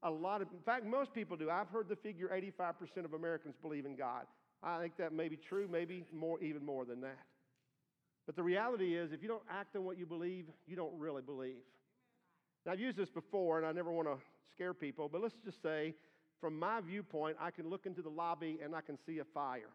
A 0.03 0.09
lot 0.09 0.41
of, 0.41 0.47
in 0.51 0.59
fact, 0.59 0.85
most 0.85 1.13
people 1.13 1.35
do. 1.37 1.49
I've 1.49 1.69
heard 1.69 1.89
the 1.89 1.95
figure 1.95 2.29
85% 2.29 3.05
of 3.05 3.13
Americans 3.13 3.55
believe 3.61 3.85
in 3.85 3.95
God. 3.95 4.25
I 4.61 4.79
think 4.79 4.97
that 4.97 5.13
may 5.13 5.27
be 5.27 5.37
true, 5.37 5.67
maybe 5.71 6.05
more, 6.13 6.39
even 6.41 6.65
more 6.65 6.85
than 6.85 7.01
that. 7.01 7.19
But 8.25 8.35
the 8.35 8.43
reality 8.43 8.95
is, 8.95 9.11
if 9.11 9.21
you 9.21 9.27
don't 9.27 9.43
act 9.49 9.75
on 9.75 9.85
what 9.85 9.97
you 9.97 10.05
believe, 10.05 10.45
you 10.67 10.75
don't 10.75 10.93
really 10.99 11.21
believe. 11.21 11.63
Now, 12.65 12.73
I've 12.73 12.79
used 12.79 12.97
this 12.97 13.09
before, 13.09 13.57
and 13.57 13.65
I 13.65 13.71
never 13.71 13.91
want 13.91 14.07
to 14.07 14.17
scare 14.51 14.73
people, 14.73 15.09
but 15.09 15.21
let's 15.21 15.35
just 15.45 15.61
say, 15.61 15.95
from 16.41 16.59
my 16.59 16.81
viewpoint, 16.81 17.37
I 17.39 17.51
can 17.51 17.69
look 17.69 17.85
into 17.85 18.01
the 18.01 18.09
lobby 18.09 18.59
and 18.63 18.75
I 18.75 18.81
can 18.81 18.97
see 19.05 19.19
a 19.19 19.23
fire. 19.23 19.69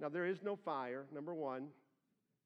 Now, 0.00 0.08
there 0.08 0.26
is 0.26 0.38
no 0.42 0.56
fire, 0.56 1.04
number 1.14 1.34
one, 1.34 1.68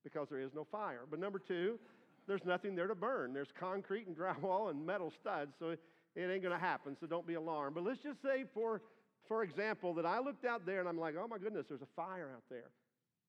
because 0.03 0.29
there 0.29 0.41
is 0.41 0.51
no 0.55 0.67
fire. 0.71 1.01
But 1.09 1.21
number 1.21 1.39
two, 1.39 1.79
there's 2.27 2.45
nothing 2.45 2.75
there 2.75 2.87
to 2.87 2.95
burn. 2.95 3.33
There's 3.33 3.53
concrete 3.59 4.07
and 4.07 4.17
drywall 4.19 4.71
and 4.71 4.85
metal 4.85 5.13
studs, 5.21 5.53
so 5.59 5.77
it 6.17 6.23
ain't 6.23 6.43
going 6.43 6.55
to 6.55 6.61
happen, 6.61 6.97
so 7.01 7.07
don't 7.07 7.27
be 7.27 7.35
alarmed. 7.35 7.75
But 7.75 7.85
let's 7.85 8.03
just 8.03 8.21
say, 8.23 8.45
for, 8.53 8.83
for 9.29 9.43
example, 9.43 9.95
that 9.95 10.07
I 10.07 10.19
looked 10.21 10.45
out 10.45 10.67
there 10.67 10.81
and 10.81 10.89
I'm 10.89 10.99
like, 10.99 11.15
oh 11.19 11.29
my 11.29 11.39
goodness, 11.39 11.67
there's 11.69 11.83
a 11.83 11.95
fire 11.97 12.31
out 12.35 12.43
there. 12.51 12.71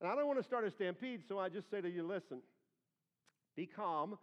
And 0.01 0.09
I 0.09 0.15
don't 0.15 0.25
want 0.25 0.39
to 0.39 0.45
start 0.45 0.65
a 0.65 0.71
stampede, 0.71 1.21
so 1.27 1.37
I 1.37 1.49
just 1.49 1.69
say 1.69 1.79
to 1.79 1.89
you, 1.89 2.05
listen, 2.05 2.39
be 3.55 3.67
calm, 3.67 4.17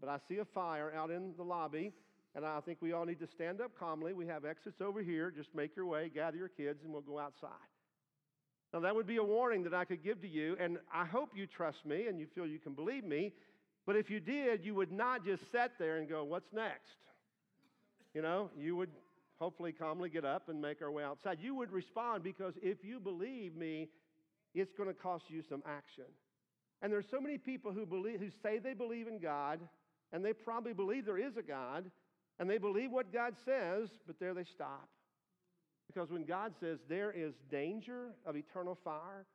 but 0.00 0.08
I 0.08 0.18
see 0.28 0.38
a 0.38 0.44
fire 0.44 0.92
out 0.96 1.10
in 1.10 1.34
the 1.36 1.42
lobby, 1.42 1.92
and 2.34 2.46
I 2.46 2.60
think 2.60 2.78
we 2.80 2.92
all 2.92 3.04
need 3.04 3.20
to 3.20 3.26
stand 3.26 3.60
up 3.60 3.72
calmly. 3.78 4.14
We 4.14 4.26
have 4.26 4.44
exits 4.44 4.80
over 4.80 5.02
here. 5.02 5.30
Just 5.30 5.54
make 5.54 5.76
your 5.76 5.86
way, 5.86 6.10
gather 6.14 6.36
your 6.36 6.48
kids, 6.48 6.80
and 6.82 6.92
we'll 6.92 7.02
go 7.02 7.18
outside. 7.18 7.50
Now, 8.72 8.80
that 8.80 8.94
would 8.94 9.06
be 9.06 9.16
a 9.16 9.24
warning 9.24 9.64
that 9.64 9.74
I 9.74 9.84
could 9.84 10.04
give 10.04 10.20
to 10.22 10.28
you, 10.28 10.56
and 10.60 10.78
I 10.92 11.04
hope 11.04 11.30
you 11.34 11.46
trust 11.46 11.84
me 11.86 12.06
and 12.06 12.18
you 12.18 12.26
feel 12.34 12.46
you 12.46 12.58
can 12.58 12.74
believe 12.74 13.04
me. 13.04 13.32
But 13.86 13.96
if 13.96 14.10
you 14.10 14.20
did, 14.20 14.64
you 14.64 14.74
would 14.74 14.92
not 14.92 15.24
just 15.24 15.42
sit 15.50 15.72
there 15.78 15.96
and 15.96 16.08
go, 16.08 16.22
What's 16.24 16.52
next? 16.52 16.98
You 18.18 18.22
know, 18.22 18.50
you 18.58 18.74
would 18.74 18.90
hopefully 19.38 19.70
calmly 19.70 20.10
get 20.10 20.24
up 20.24 20.48
and 20.48 20.60
make 20.60 20.82
our 20.82 20.90
way 20.90 21.04
outside. 21.04 21.38
You 21.40 21.54
would 21.54 21.70
respond 21.70 22.24
because 22.24 22.54
if 22.60 22.78
you 22.82 22.98
believe 22.98 23.54
me, 23.54 23.90
it's 24.56 24.72
going 24.72 24.88
to 24.88 24.92
cost 24.92 25.26
you 25.28 25.40
some 25.48 25.62
action. 25.64 26.06
And 26.82 26.92
there's 26.92 27.04
so 27.12 27.20
many 27.20 27.38
people 27.38 27.70
who 27.70 27.86
believe 27.86 28.18
who 28.18 28.30
say 28.42 28.58
they 28.58 28.74
believe 28.74 29.06
in 29.06 29.20
God, 29.20 29.60
and 30.12 30.24
they 30.24 30.32
probably 30.32 30.72
believe 30.72 31.06
there 31.06 31.16
is 31.16 31.36
a 31.36 31.44
God, 31.44 31.92
and 32.40 32.50
they 32.50 32.58
believe 32.58 32.90
what 32.90 33.12
God 33.12 33.34
says, 33.44 33.88
but 34.04 34.18
there 34.18 34.34
they 34.34 34.42
stop. 34.52 34.88
Because 35.86 36.10
when 36.10 36.24
God 36.24 36.54
says 36.58 36.80
there 36.88 37.12
is 37.12 37.34
danger 37.52 38.08
of 38.26 38.34
eternal 38.34 38.76
fire, 38.82 39.26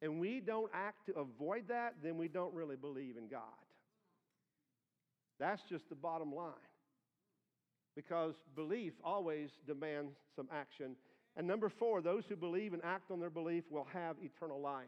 and 0.00 0.18
we 0.18 0.40
don't 0.40 0.70
act 0.72 1.04
to 1.08 1.18
avoid 1.18 1.68
that, 1.68 1.96
then 2.02 2.16
we 2.16 2.28
don't 2.28 2.54
really 2.54 2.76
believe 2.76 3.18
in 3.18 3.28
God. 3.28 3.42
That's 5.38 5.60
just 5.68 5.86
the 5.90 5.94
bottom 5.94 6.34
line. 6.34 6.54
Because 7.96 8.34
belief 8.54 8.92
always 9.02 9.50
demands 9.66 10.12
some 10.36 10.48
action. 10.52 10.94
And 11.36 11.46
number 11.46 11.68
four, 11.68 12.02
those 12.02 12.24
who 12.28 12.36
believe 12.36 12.74
and 12.74 12.84
act 12.84 13.10
on 13.10 13.18
their 13.18 13.30
belief 13.30 13.64
will 13.70 13.88
have 13.92 14.16
eternal 14.22 14.60
life. 14.60 14.86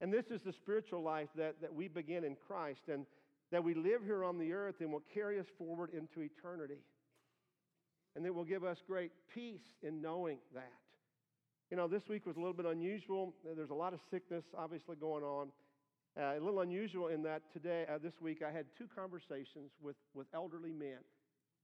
And 0.00 0.12
this 0.12 0.26
is 0.30 0.40
the 0.44 0.52
spiritual 0.52 1.02
life 1.02 1.28
that, 1.36 1.60
that 1.60 1.72
we 1.72 1.86
begin 1.86 2.24
in 2.24 2.36
Christ. 2.48 2.80
And 2.90 3.06
that 3.54 3.62
we 3.62 3.74
live 3.74 4.02
here 4.04 4.24
on 4.24 4.36
the 4.36 4.52
earth 4.52 4.76
and 4.80 4.90
will 4.90 5.04
carry 5.12 5.38
us 5.38 5.46
forward 5.56 5.90
into 5.92 6.22
eternity. 6.22 6.80
And 8.16 8.24
that 8.24 8.34
will 8.34 8.44
give 8.44 8.64
us 8.64 8.78
great 8.84 9.12
peace 9.32 9.76
in 9.80 10.00
knowing 10.02 10.38
that. 10.54 10.72
You 11.70 11.76
know, 11.76 11.86
this 11.86 12.02
week 12.08 12.26
was 12.26 12.34
a 12.34 12.40
little 12.40 12.54
bit 12.54 12.66
unusual. 12.66 13.32
There's 13.56 13.70
a 13.70 13.74
lot 13.74 13.92
of 13.92 14.00
sickness 14.10 14.44
obviously 14.58 14.96
going 14.96 15.22
on. 15.22 15.48
Uh, 16.18 16.38
a 16.38 16.40
little 16.40 16.60
unusual 16.60 17.08
in 17.08 17.22
that 17.24 17.42
today, 17.52 17.84
uh, 17.88 17.98
this 17.98 18.14
week, 18.20 18.42
I 18.42 18.50
had 18.50 18.66
two 18.76 18.86
conversations 18.92 19.70
with, 19.80 19.96
with 20.14 20.26
elderly 20.34 20.72
men. 20.72 20.98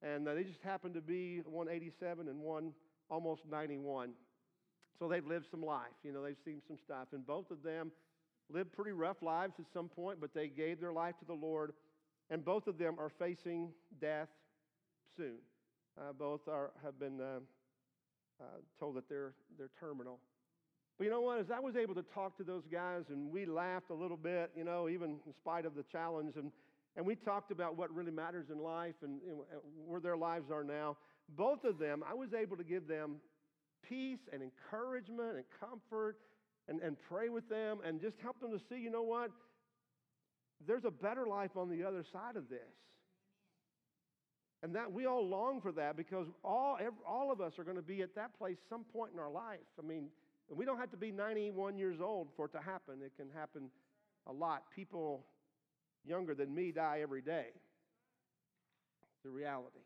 And 0.03 0.27
uh, 0.27 0.35
they 0.35 0.45
just 0.45 0.63
happened 0.63 0.95
to 0.95 1.01
be 1.01 1.43
187 1.45 2.29
and 2.29 2.41
one 2.41 2.73
almost 3.11 3.43
91. 3.51 4.11
So 4.99 5.09
they've 5.09 5.27
lived 5.27 5.47
some 5.51 5.63
life. 5.63 5.97
You 6.03 6.13
know, 6.13 6.23
they've 6.23 6.37
seen 6.45 6.61
some 6.67 6.79
stuff. 6.85 7.09
And 7.13 7.27
both 7.27 7.51
of 7.51 7.63
them 7.63 7.91
lived 8.53 8.73
pretty 8.73 8.93
rough 8.93 9.23
lives 9.23 9.55
at 9.59 9.67
some 9.73 9.89
point, 9.89 10.21
but 10.21 10.35
they 10.35 10.49
gave 10.49 10.81
their 10.81 10.93
life 10.93 11.15
to 11.21 11.25
the 11.25 11.35
Lord, 11.35 11.73
and 12.31 12.45
both 12.45 12.67
of 12.67 12.79
them 12.79 12.97
are 12.99 13.11
facing 13.19 13.71
death 14.01 14.29
soon. 15.17 15.39
Uh, 15.99 16.13
both 16.13 16.41
are, 16.49 16.71
have 16.83 16.99
been 16.99 17.21
uh, 17.21 17.41
uh, 18.41 18.45
told 18.79 18.97
that 18.97 19.09
they're, 19.09 19.35
they're 19.59 19.71
terminal. 19.79 20.19
But 20.99 21.05
you 21.05 21.11
know 21.11 21.21
what? 21.21 21.39
As 21.41 21.47
I 21.55 21.61
was 21.61 21.77
able 21.77 21.95
to 21.95 22.05
talk 22.15 22.37
to 22.39 22.45
those 22.45 22.65
guys, 22.71 23.05
and 23.09 23.31
we 23.31 23.47
laughed 23.47 23.91
a 23.91 23.95
little 23.95 24.17
bit, 24.17 24.51
you 24.57 24.65
know, 24.65 24.89
even 24.89 25.19
in 25.27 25.33
spite 25.35 25.65
of 25.65 25.75
the 25.75 25.83
challenge, 25.83 26.35
and, 26.37 26.53
and 26.97 27.07
we 27.07 27.15
talked 27.15 27.51
about 27.51 27.77
what 27.77 27.95
really 27.95 28.11
matters 28.11 28.47
in 28.51 28.59
life 28.59 28.95
and, 29.03 29.21
and 29.23 29.39
where 29.87 30.01
their 30.01 30.17
lives 30.17 30.51
are 30.51 30.65
now. 30.65 30.97
Both 31.37 31.65
of 31.65 31.79
them, 31.79 32.03
I 32.09 32.15
was 32.15 32.31
able 32.35 32.57
to 32.57 32.65
give 32.65 32.89
them 32.89 33.17
peace 33.89 34.19
and 34.33 34.43
encouragement 34.43 35.37
and 35.37 35.45
comfort 35.61 36.17
and, 36.69 36.81
and 36.81 36.97
pray 37.09 37.29
with 37.29 37.49
them 37.49 37.79
and 37.87 38.01
just 38.01 38.17
help 38.23 38.41
them 38.41 38.51
to 38.51 38.61
see, 38.69 38.81
you 38.81 38.91
know 38.91 39.03
what? 39.03 39.31
There's 40.67 40.85
a 40.85 40.91
better 40.91 41.27
life 41.27 41.57
on 41.57 41.71
the 41.71 41.85
other 41.85 42.05
side 42.13 42.37
of 42.37 42.49
this. 42.49 42.59
And 44.63 44.75
that 44.75 44.93
we 44.93 45.07
all 45.07 45.27
long 45.27 45.61
for 45.61 45.73
that 45.73 45.97
because 45.97 46.27
all, 46.45 46.79
all 47.09 47.33
of 47.33 47.41
us 47.41 47.59
are 47.59 47.65
going 47.65 47.77
to 47.77 47.83
be 47.83 48.03
at 48.03 48.15
that 48.17 48.37
place 48.37 48.57
some 48.69 48.85
point 48.85 49.13
in 49.15 49.19
our 49.19 49.31
life. 49.31 49.59
I 49.79 49.87
mean, 49.87 50.09
we 50.55 50.65
don't 50.65 50.79
have 50.79 50.91
to 50.91 50.99
be 50.99 51.11
91 51.11 51.79
years 51.79 51.99
old 52.03 52.29
for 52.37 52.47
it 52.47 52.53
to 52.53 52.61
happen. 52.61 52.97
It 53.03 53.13
can 53.17 53.29
happen 53.35 53.71
a 54.27 54.33
lot. 54.33 54.65
People 54.75 55.25
younger 56.05 56.35
than 56.35 56.55
me 56.55 56.73
die 56.73 57.01
every 57.03 57.23
day. 57.23 57.47
The 59.25 59.31
reality. 59.31 59.81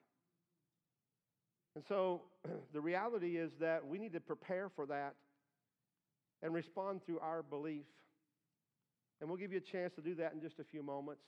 And 1.74 1.84
so 1.88 2.22
the 2.72 2.80
reality 2.80 3.36
is 3.36 3.50
that 3.60 3.86
we 3.86 3.98
need 3.98 4.12
to 4.12 4.20
prepare 4.20 4.68
for 4.68 4.86
that 4.86 5.14
and 6.42 6.54
respond 6.54 7.00
through 7.04 7.18
our 7.20 7.42
belief. 7.42 7.86
And 9.20 9.28
we'll 9.28 9.38
give 9.38 9.52
you 9.52 9.58
a 9.58 9.72
chance 9.72 9.92
to 9.94 10.02
do 10.02 10.14
that 10.16 10.34
in 10.34 10.40
just 10.40 10.58
a 10.58 10.64
few 10.64 10.82
moments. 10.82 11.22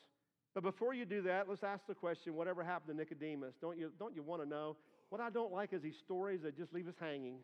But 0.55 0.62
before 0.62 0.94
you 0.94 1.05
do 1.05 1.22
that, 1.22 1.49
let's 1.49 1.62
ask 1.62 1.87
the 1.87 1.94
question 1.94 2.35
whatever 2.35 2.64
happened 2.64 2.96
to 2.96 2.96
Nicodemus? 2.96 3.55
Don't 3.61 3.79
you, 3.79 3.92
don't 3.99 4.14
you 4.14 4.22
want 4.22 4.42
to 4.42 4.49
know? 4.49 4.77
What 5.11 5.20
I 5.20 5.31
don't 5.31 5.53
like 5.53 5.72
is 5.72 5.83
these 5.83 5.99
stories 6.05 6.40
that 6.42 6.57
just 6.57 6.72
leave 6.72 6.88
us 6.88 6.94
hanging. 6.99 7.38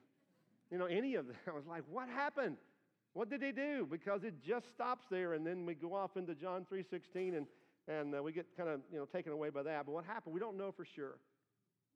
You 0.71 0.79
know, 0.79 0.87
any 0.87 1.15
of 1.17 1.27
them. 1.27 1.37
I 1.47 1.53
was 1.53 1.67
like, 1.67 1.83
what 1.91 2.09
happened? 2.09 2.57
What 3.15 3.29
did 3.29 3.43
he 3.43 3.53
do? 3.53 3.87
Because 3.91 4.25
it 4.25 4.35
just 4.43 4.71
stops 4.71 5.07
there, 5.11 5.35
and 5.35 5.47
then 5.47 5.67
we 5.67 5.75
go 5.75 5.95
off 5.95 6.17
into 6.17 6.35
John 6.35 6.67
3.16, 6.73 7.37
and, 7.37 7.47
and 7.87 8.15
uh, 8.15 8.23
we 8.23 8.33
get 8.33 8.47
kind 8.57 8.69
of, 8.69 8.81
you 8.91 8.99
know, 8.99 9.05
taken 9.05 9.33
away 9.33 9.51
by 9.51 9.63
that. 9.63 9.87
But 9.87 9.93
what 9.93 10.05
happened? 10.05 10.33
We 10.33 10.41
don't 10.41 10.57
know 10.57 10.73
for 10.73 10.85
sure. 10.85 11.19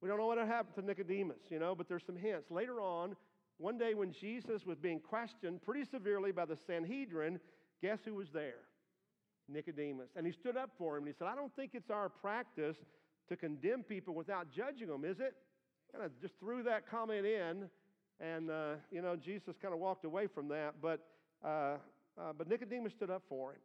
We 0.03 0.09
don't 0.09 0.19
know 0.19 0.27
what 0.27 0.39
happened 0.39 0.75
to 0.77 0.83
Nicodemus, 0.83 1.41
you 1.49 1.59
know, 1.59 1.75
but 1.75 1.89
there's 1.89 2.05
some 2.05 2.17
hints. 2.17 2.51
Later 2.51 2.81
on, 2.81 3.17
one 3.59 3.79
day 3.79 3.95
when 3.95 4.13
Jesus 4.13 4.67
was 4.67 4.77
being 4.77 5.01
questioned 5.01 5.63
pretty 5.63 5.89
severely 5.91 6.33
by 6.33 6.45
the 6.45 6.59
Sanhedrin, 6.67 7.41
guess 7.81 7.99
who 8.05 8.15
was 8.15 8.29
there? 8.33 8.67
Nicodemus. 9.49 10.11
And 10.17 10.27
he 10.27 10.33
stood 10.33 10.57
up 10.57 10.71
for 10.77 10.97
him 10.97 11.05
and 11.05 11.15
he 11.15 11.19
said, 11.19 11.29
I 11.29 11.35
don't 11.35 11.55
think 11.57 11.71
it's 11.75 11.91
our 11.91 12.09
practice 12.09 12.77
to 13.29 13.37
condemn 13.37 13.83
people 13.83 14.15
without 14.15 14.49
judging 14.55 14.89
them, 14.89 15.05
is 15.05 15.19
it? 15.21 15.35
Kind 15.93 16.05
of 16.05 16.21
just 16.21 16.35
threw 16.39 16.63
that 16.65 16.91
comment 16.91 17.25
in, 17.25 17.71
and 18.21 18.51
uh, 18.51 18.75
you 18.91 19.03
know 19.03 19.17
Jesus 19.17 19.55
kind 19.61 19.75
of 19.75 19.81
walked 19.81 20.05
away 20.05 20.27
from 20.27 20.49
that. 20.49 20.75
But 20.81 21.01
uh, 21.45 21.77
uh, 22.19 22.33
but 22.37 22.49
Nicodemus 22.49 22.93
stood 22.93 23.11
up 23.11 23.23
for 23.29 23.53
him, 23.53 23.59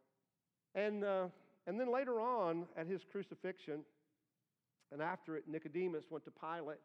and 0.74 1.04
uh, 1.04 1.26
and 1.66 1.78
then 1.78 1.92
later 1.92 2.20
on 2.20 2.64
at 2.76 2.86
his 2.86 3.00
crucifixion, 3.10 3.80
and 4.92 5.00
after 5.00 5.36
it, 5.36 5.44
Nicodemus 5.48 6.04
went 6.10 6.24
to 6.24 6.30
Pilate, 6.30 6.78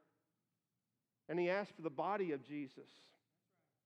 and 1.30 1.40
he 1.40 1.50
asked 1.50 1.72
for 1.76 1.82
the 1.82 1.90
body 1.90 2.32
of 2.32 2.46
Jesus. 2.48 2.90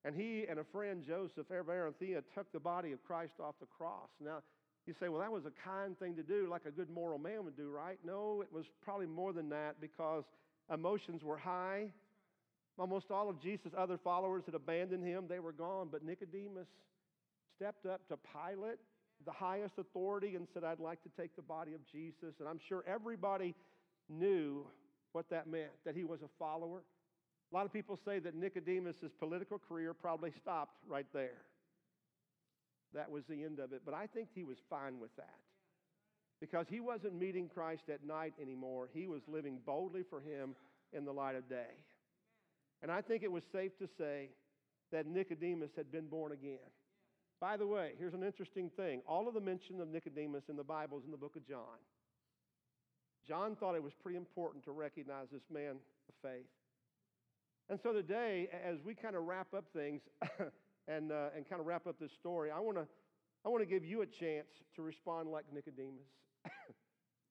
And 0.04 0.16
he 0.16 0.46
and 0.50 0.58
a 0.58 0.64
friend, 0.64 1.04
Joseph 1.06 1.52
of 1.52 1.70
Arimathea, 1.70 2.24
took 2.34 2.52
the 2.52 2.60
body 2.60 2.92
of 2.92 3.04
Christ 3.04 3.34
off 3.40 3.54
the 3.60 3.68
cross. 3.68 4.10
Now, 4.20 4.42
you 4.88 4.96
say, 5.00 5.10
well, 5.10 5.22
that 5.22 5.32
was 5.32 5.44
a 5.46 5.52
kind 5.64 5.98
thing 6.00 6.16
to 6.16 6.24
do, 6.24 6.48
like 6.50 6.66
a 6.66 6.72
good 6.72 6.90
moral 6.90 7.20
man 7.20 7.46
would 7.46 7.56
do, 7.56 7.70
right? 7.70 8.00
No, 8.04 8.42
it 8.42 8.52
was 8.52 8.66
probably 8.84 9.06
more 9.06 9.32
than 9.32 9.50
that 9.50 9.80
because 9.80 10.24
emotions 10.74 11.24
were 11.24 11.38
high. 11.38 11.92
Almost 12.82 13.12
all 13.12 13.30
of 13.30 13.40
Jesus' 13.40 13.74
other 13.78 14.00
followers 14.04 14.42
had 14.48 14.56
abandoned 14.56 15.06
him, 15.06 15.26
they 15.30 15.38
were 15.38 15.52
gone. 15.52 15.90
But 15.92 16.04
Nicodemus 16.04 16.68
stepped 17.56 17.86
up 17.86 18.02
to 18.08 18.18
Pilate, 18.18 18.80
the 19.24 19.32
highest 19.32 19.76
authority, 19.78 20.36
and 20.36 20.48
said, 20.52 20.64
I'd 20.64 20.80
like 20.80 21.04
to 21.04 21.10
take 21.16 21.36
the 21.36 21.44
body 21.44 21.76
of 21.76 21.82
Jesus. 21.92 22.34
And 22.40 22.50
I'm 22.50 22.60
sure 22.68 22.84
everybody 22.88 23.54
knew 24.10 24.66
what 25.12 25.30
that 25.30 25.46
meant, 25.46 25.70
that 25.86 25.96
he 25.96 26.04
was 26.04 26.24
a 26.24 26.30
follower. 26.40 26.82
A 27.52 27.56
lot 27.56 27.68
of 27.68 27.72
people 27.72 28.00
say 28.04 28.18
that 28.18 28.34
Nicodemus' 28.34 28.96
political 29.20 29.60
career 29.60 29.94
probably 29.94 30.32
stopped 30.42 30.78
right 30.88 31.06
there. 31.14 31.44
That 32.96 33.12
was 33.12 33.22
the 33.30 33.44
end 33.44 33.60
of 33.60 33.74
it. 33.74 33.84
But 33.86 33.94
I 33.94 34.08
think 34.08 34.30
he 34.34 34.44
was 34.44 34.58
fine 34.72 35.00
with 35.00 35.16
that 35.18 35.38
because 36.40 36.66
he 36.68 36.80
wasn't 36.80 37.14
meeting 37.14 37.48
Christ 37.48 37.84
at 37.94 38.04
night 38.04 38.34
anymore. 38.42 38.90
He 38.92 39.06
was 39.06 39.22
living 39.28 39.60
boldly 39.68 40.02
for 40.10 40.20
him 40.20 40.56
in 40.94 41.06
the 41.06 41.12
light 41.12 41.36
of 41.36 41.48
day. 41.48 41.86
And 42.82 42.92
I 42.92 43.02
think 43.02 43.24
it 43.24 43.32
was 43.32 43.44
safe 43.52 43.78
to 43.80 43.88
say 43.98 44.30
that 44.92 45.06
Nicodemus 45.06 45.72
had 45.76 45.92
been 45.92 46.08
born 46.08 46.32
again. 46.32 46.58
By 47.40 47.58
the 47.58 47.66
way, 47.66 47.94
here's 47.98 48.14
an 48.14 48.24
interesting 48.24 48.70
thing 48.76 49.02
all 49.08 49.28
of 49.28 49.34
the 49.34 49.42
mention 49.42 49.82
of 49.82 49.88
Nicodemus 49.88 50.44
in 50.50 50.56
the 50.56 50.64
Bible 50.64 51.00
is 51.00 51.06
in 51.06 51.12
the 51.12 51.18
book 51.18 51.36
of 51.36 51.48
John. 51.48 51.80
John 53.28 53.56
thought 53.56 53.76
it 53.76 53.84
was 53.84 53.94
pretty 54.02 54.18
important 54.18 54.64
to 54.66 54.72
recognize 54.72 55.28
this 55.32 55.44
man 55.52 55.72
of 55.72 56.16
faith. 56.22 56.50
And 57.70 57.80
so 57.82 57.94
today, 57.94 58.50
as 58.68 58.78
we 58.84 58.96
kind 58.96 59.16
of 59.16 59.24
wrap 59.24 59.54
up 59.56 59.66
things, 59.74 60.02
and, 60.88 61.12
uh, 61.12 61.30
and 61.36 61.48
kind 61.48 61.60
of 61.60 61.68
wrap 61.68 61.88
up 61.88 62.00
this 62.00 62.12
story, 62.20 62.52
I 62.52 62.60
want 62.60 62.78
to 62.78 62.88
I 63.44 63.50
want 63.50 63.64
to 63.64 63.66
give 63.66 63.84
you 63.84 64.02
a 64.02 64.06
chance 64.06 64.46
to 64.76 64.84
respond 64.84 65.30
like 65.30 65.46
Nicodemus. 65.52 66.06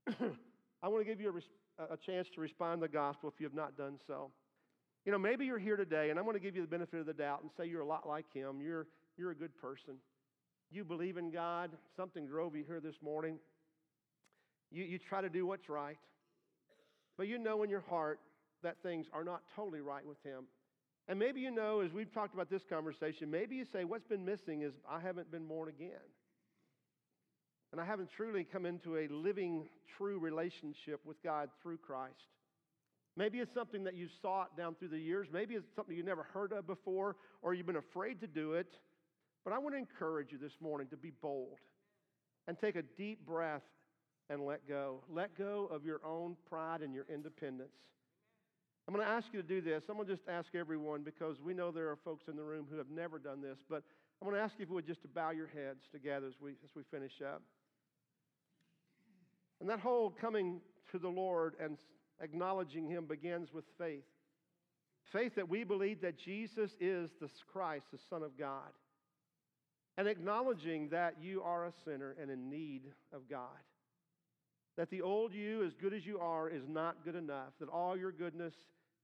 I 0.82 0.88
want 0.88 1.06
to 1.06 1.08
give 1.08 1.20
you 1.20 1.28
a, 1.28 1.32
res- 1.32 1.44
a 1.78 1.96
chance 1.96 2.26
to 2.34 2.40
respond 2.40 2.80
to 2.80 2.88
the 2.88 2.92
gospel 2.92 3.28
if 3.28 3.38
you 3.38 3.46
have 3.46 3.54
not 3.54 3.76
done 3.76 3.96
so. 4.08 4.32
You 5.04 5.12
know, 5.12 5.18
maybe 5.18 5.46
you're 5.46 5.58
here 5.58 5.76
today, 5.76 6.10
and 6.10 6.18
I'm 6.18 6.24
going 6.24 6.36
to 6.36 6.40
give 6.40 6.54
you 6.54 6.62
the 6.62 6.68
benefit 6.68 7.00
of 7.00 7.06
the 7.06 7.14
doubt 7.14 7.40
and 7.42 7.50
say 7.56 7.66
you're 7.66 7.80
a 7.80 7.86
lot 7.86 8.06
like 8.06 8.26
him. 8.34 8.60
You're, 8.60 8.86
you're 9.16 9.30
a 9.30 9.34
good 9.34 9.56
person. 9.56 9.94
You 10.70 10.84
believe 10.84 11.16
in 11.16 11.30
God. 11.30 11.70
Something 11.96 12.26
drove 12.26 12.54
you 12.54 12.64
here 12.66 12.80
this 12.80 12.96
morning. 13.02 13.38
You, 14.70 14.84
you 14.84 14.98
try 14.98 15.22
to 15.22 15.30
do 15.30 15.46
what's 15.46 15.68
right. 15.68 15.96
But 17.16 17.28
you 17.28 17.38
know 17.38 17.62
in 17.62 17.70
your 17.70 17.84
heart 17.88 18.20
that 18.62 18.76
things 18.82 19.06
are 19.12 19.24
not 19.24 19.42
totally 19.56 19.80
right 19.80 20.06
with 20.06 20.22
Him. 20.22 20.44
And 21.08 21.18
maybe 21.18 21.40
you 21.40 21.50
know, 21.50 21.80
as 21.80 21.92
we've 21.92 22.12
talked 22.12 22.34
about 22.34 22.50
this 22.50 22.62
conversation, 22.68 23.30
maybe 23.30 23.56
you 23.56 23.64
say, 23.64 23.84
What's 23.84 24.06
been 24.06 24.24
missing 24.24 24.62
is 24.62 24.74
I 24.88 25.00
haven't 25.00 25.30
been 25.30 25.46
born 25.46 25.68
again. 25.68 26.08
And 27.72 27.80
I 27.80 27.84
haven't 27.84 28.10
truly 28.16 28.44
come 28.44 28.66
into 28.66 28.96
a 28.96 29.08
living, 29.08 29.68
true 29.96 30.18
relationship 30.18 31.00
with 31.04 31.22
God 31.22 31.48
through 31.62 31.78
Christ. 31.78 32.14
Maybe 33.16 33.38
it's 33.38 33.52
something 33.54 33.84
that 33.84 33.94
you 33.94 34.08
sought 34.22 34.56
down 34.56 34.74
through 34.76 34.88
the 34.88 34.98
years. 34.98 35.28
Maybe 35.32 35.54
it's 35.54 35.66
something 35.74 35.96
you 35.96 36.02
never 36.02 36.22
heard 36.22 36.52
of 36.52 36.66
before, 36.66 37.16
or 37.42 37.54
you've 37.54 37.66
been 37.66 37.76
afraid 37.76 38.20
to 38.20 38.26
do 38.26 38.54
it. 38.54 38.78
But 39.44 39.52
I 39.52 39.58
want 39.58 39.74
to 39.74 39.78
encourage 39.78 40.32
you 40.32 40.38
this 40.38 40.52
morning 40.60 40.86
to 40.88 40.96
be 40.96 41.12
bold 41.22 41.58
and 42.46 42.58
take 42.58 42.76
a 42.76 42.82
deep 42.82 43.26
breath 43.26 43.62
and 44.28 44.44
let 44.46 44.66
go. 44.68 45.02
Let 45.08 45.36
go 45.36 45.68
of 45.72 45.84
your 45.84 46.00
own 46.04 46.36
pride 46.48 46.82
and 46.82 46.94
your 46.94 47.06
independence. 47.12 47.74
I'm 48.86 48.94
going 48.94 49.06
to 49.06 49.12
ask 49.12 49.28
you 49.32 49.42
to 49.42 49.46
do 49.46 49.60
this. 49.60 49.84
I'm 49.88 49.96
going 49.96 50.08
to 50.08 50.14
just 50.14 50.26
ask 50.28 50.54
everyone 50.54 51.02
because 51.02 51.40
we 51.40 51.54
know 51.54 51.70
there 51.70 51.90
are 51.90 51.96
folks 51.96 52.24
in 52.28 52.36
the 52.36 52.42
room 52.42 52.66
who 52.70 52.76
have 52.76 52.90
never 52.90 53.18
done 53.18 53.40
this, 53.40 53.58
but 53.68 53.82
I'm 54.20 54.28
going 54.28 54.36
to 54.36 54.42
ask 54.42 54.54
you 54.58 54.64
if 54.64 54.68
you 54.68 54.74
would 54.74 54.86
just 54.86 55.02
to 55.02 55.08
bow 55.08 55.30
your 55.30 55.46
heads 55.46 55.84
together 55.92 56.26
as 56.26 56.34
we, 56.40 56.52
as 56.64 56.70
we 56.74 56.82
finish 56.90 57.20
up. 57.22 57.42
And 59.60 59.68
that 59.68 59.80
whole 59.80 60.10
coming 60.10 60.60
to 60.92 60.98
the 60.98 61.08
Lord 61.08 61.54
and 61.62 61.78
acknowledging 62.20 62.87
Him 62.87 63.06
begins 63.06 63.52
with 63.52 63.64
faith. 63.78 64.04
Faith 65.12 65.35
that 65.37 65.48
we 65.48 65.64
believe 65.64 66.00
that 66.02 66.18
Jesus 66.18 66.70
is 66.80 67.11
the 67.20 67.28
Christ, 67.52 67.87
the 67.92 67.98
Son 68.09 68.22
of 68.22 68.38
God. 68.38 68.70
And 69.98 70.06
acknowledging 70.06 70.90
that 70.90 71.16
you 71.20 71.42
are 71.42 71.66
a 71.66 71.72
sinner 71.85 72.14
and 72.20 72.30
in 72.30 72.48
need 72.48 72.83
of 73.12 73.28
God. 73.28 73.48
That 74.76 74.90
the 74.90 75.02
old 75.02 75.35
you, 75.35 75.64
as 75.64 75.74
good 75.74 75.92
as 75.92 76.06
you 76.06 76.20
are, 76.20 76.48
is 76.48 76.62
not 76.68 77.04
good 77.04 77.16
enough. 77.16 77.52
That 77.59 77.68
all 77.68 77.96
your 77.96 78.12
goodness 78.12 78.54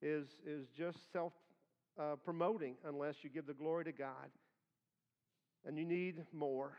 is, 0.00 0.26
is 0.46 0.68
just 0.76 1.12
self 1.12 1.33
uh, 1.98 2.16
promoting 2.24 2.76
unless 2.87 3.16
you 3.22 3.31
give 3.31 3.46
the 3.46 3.55
glory 3.55 3.85
to 3.85 3.92
God. 3.92 4.31
And 5.66 5.76
you 5.76 5.85
need 5.85 6.24
more. 6.33 6.72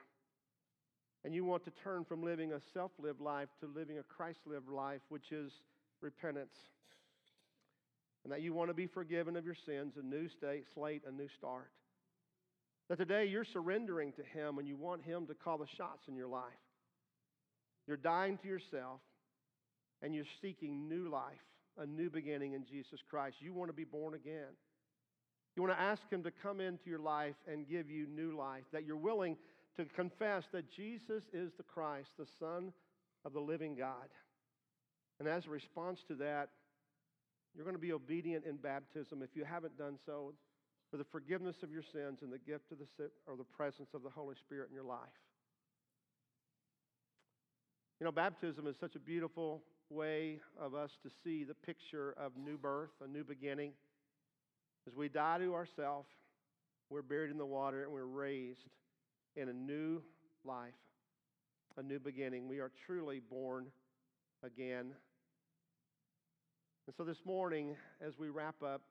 And 1.25 1.35
you 1.35 1.43
want 1.43 1.65
to 1.65 1.71
turn 1.71 2.05
from 2.05 2.23
living 2.23 2.53
a 2.53 2.61
self 2.73 2.91
lived 2.99 3.19
life 3.19 3.49
to 3.59 3.67
living 3.67 3.97
a 3.97 4.03
Christ 4.03 4.39
lived 4.45 4.69
life, 4.69 5.01
which 5.09 5.31
is 5.31 5.51
repentance. 6.01 6.55
And 8.23 8.33
that 8.33 8.41
you 8.41 8.53
want 8.53 8.69
to 8.69 8.73
be 8.73 8.87
forgiven 8.87 9.37
of 9.37 9.45
your 9.45 9.55
sins, 9.65 9.93
a 9.97 10.05
new 10.05 10.27
state, 10.27 10.65
slate, 10.73 11.03
a 11.07 11.11
new 11.11 11.27
start. 11.37 11.71
That 12.89 12.97
today 12.97 13.25
you're 13.25 13.45
surrendering 13.45 14.13
to 14.13 14.23
Him 14.23 14.57
and 14.57 14.67
you 14.67 14.75
want 14.75 15.03
Him 15.03 15.27
to 15.27 15.33
call 15.33 15.57
the 15.57 15.67
shots 15.77 16.07
in 16.07 16.15
your 16.15 16.27
life. 16.27 16.43
You're 17.87 17.97
dying 17.97 18.37
to 18.39 18.47
yourself 18.47 18.99
and 20.01 20.13
you're 20.13 20.25
seeking 20.41 20.89
new 20.89 21.09
life 21.09 21.35
a 21.77 21.85
new 21.85 22.09
beginning 22.09 22.53
in 22.53 22.65
Jesus 22.65 22.99
Christ. 23.09 23.37
You 23.39 23.53
want 23.53 23.69
to 23.69 23.75
be 23.75 23.83
born 23.83 24.13
again. 24.13 24.55
You 25.55 25.63
want 25.63 25.75
to 25.75 25.81
ask 25.81 26.01
Him 26.11 26.23
to 26.23 26.31
come 26.31 26.59
into 26.59 26.89
your 26.89 26.99
life 26.99 27.35
and 27.51 27.67
give 27.67 27.89
you 27.89 28.07
new 28.07 28.35
life, 28.35 28.63
that 28.71 28.85
you're 28.85 28.95
willing 28.95 29.37
to 29.75 29.85
confess 29.85 30.43
that 30.51 30.71
Jesus 30.71 31.23
is 31.33 31.51
the 31.57 31.63
Christ, 31.63 32.09
the 32.17 32.27
Son 32.39 32.73
of 33.25 33.33
the 33.33 33.39
living 33.39 33.75
God. 33.75 34.09
And 35.19 35.27
as 35.27 35.45
a 35.45 35.49
response 35.49 35.99
to 36.07 36.15
that, 36.15 36.49
you're 37.55 37.65
going 37.65 37.75
to 37.75 37.81
be 37.81 37.93
obedient 37.93 38.45
in 38.45 38.57
baptism 38.57 39.23
if 39.23 39.35
you 39.35 39.43
haven't 39.43 39.77
done 39.77 39.97
so 40.05 40.33
for 40.91 40.97
the 40.97 41.03
forgiveness 41.03 41.55
of 41.63 41.71
your 41.71 41.81
sins 41.81 42.19
and 42.21 42.31
the 42.31 42.37
gift 42.37 42.71
of 42.71 42.77
the 42.77 43.09
or 43.27 43.35
the 43.35 43.43
presence 43.43 43.89
of 43.93 44.03
the 44.03 44.09
Holy 44.09 44.35
Spirit 44.35 44.69
in 44.69 44.75
your 44.75 44.83
life. 44.83 44.99
You 47.99 48.05
know, 48.05 48.11
baptism 48.11 48.67
is 48.67 48.75
such 48.79 48.95
a 48.95 48.99
beautiful 48.99 49.63
way 49.89 50.39
of 50.59 50.75
us 50.75 50.91
to 51.01 51.09
see 51.23 51.43
the 51.43 51.55
picture 51.55 52.13
of 52.17 52.33
new 52.37 52.57
birth, 52.57 52.91
a 53.03 53.07
new 53.07 53.23
beginning. 53.23 53.71
As 54.87 54.95
we 54.95 55.09
die 55.09 55.39
to 55.39 55.55
ourselves, 55.55 56.07
we're 56.89 57.01
buried 57.01 57.31
in 57.31 57.37
the 57.37 57.45
water 57.45 57.83
and 57.83 57.91
we're 57.91 58.05
raised 58.05 58.69
in 59.35 59.49
a 59.49 59.53
new 59.53 60.01
life, 60.45 60.73
a 61.77 61.83
new 61.83 61.99
beginning. 61.99 62.47
We 62.47 62.59
are 62.59 62.71
truly 62.85 63.19
born 63.19 63.65
again. 64.43 64.93
And 66.87 66.95
so 66.95 67.03
this 67.03 67.25
morning, 67.25 67.75
as 67.99 68.17
we 68.17 68.29
wrap 68.29 68.63
up, 68.63 68.81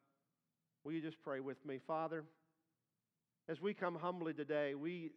will 0.84 0.92
you 0.92 1.00
just 1.00 1.16
pray 1.24 1.40
with 1.40 1.56
me? 1.64 1.80
Father, 1.86 2.24
as 3.48 3.58
we 3.62 3.72
come 3.72 3.94
humbly 3.94 4.34
today, 4.34 4.74
we 4.74 5.12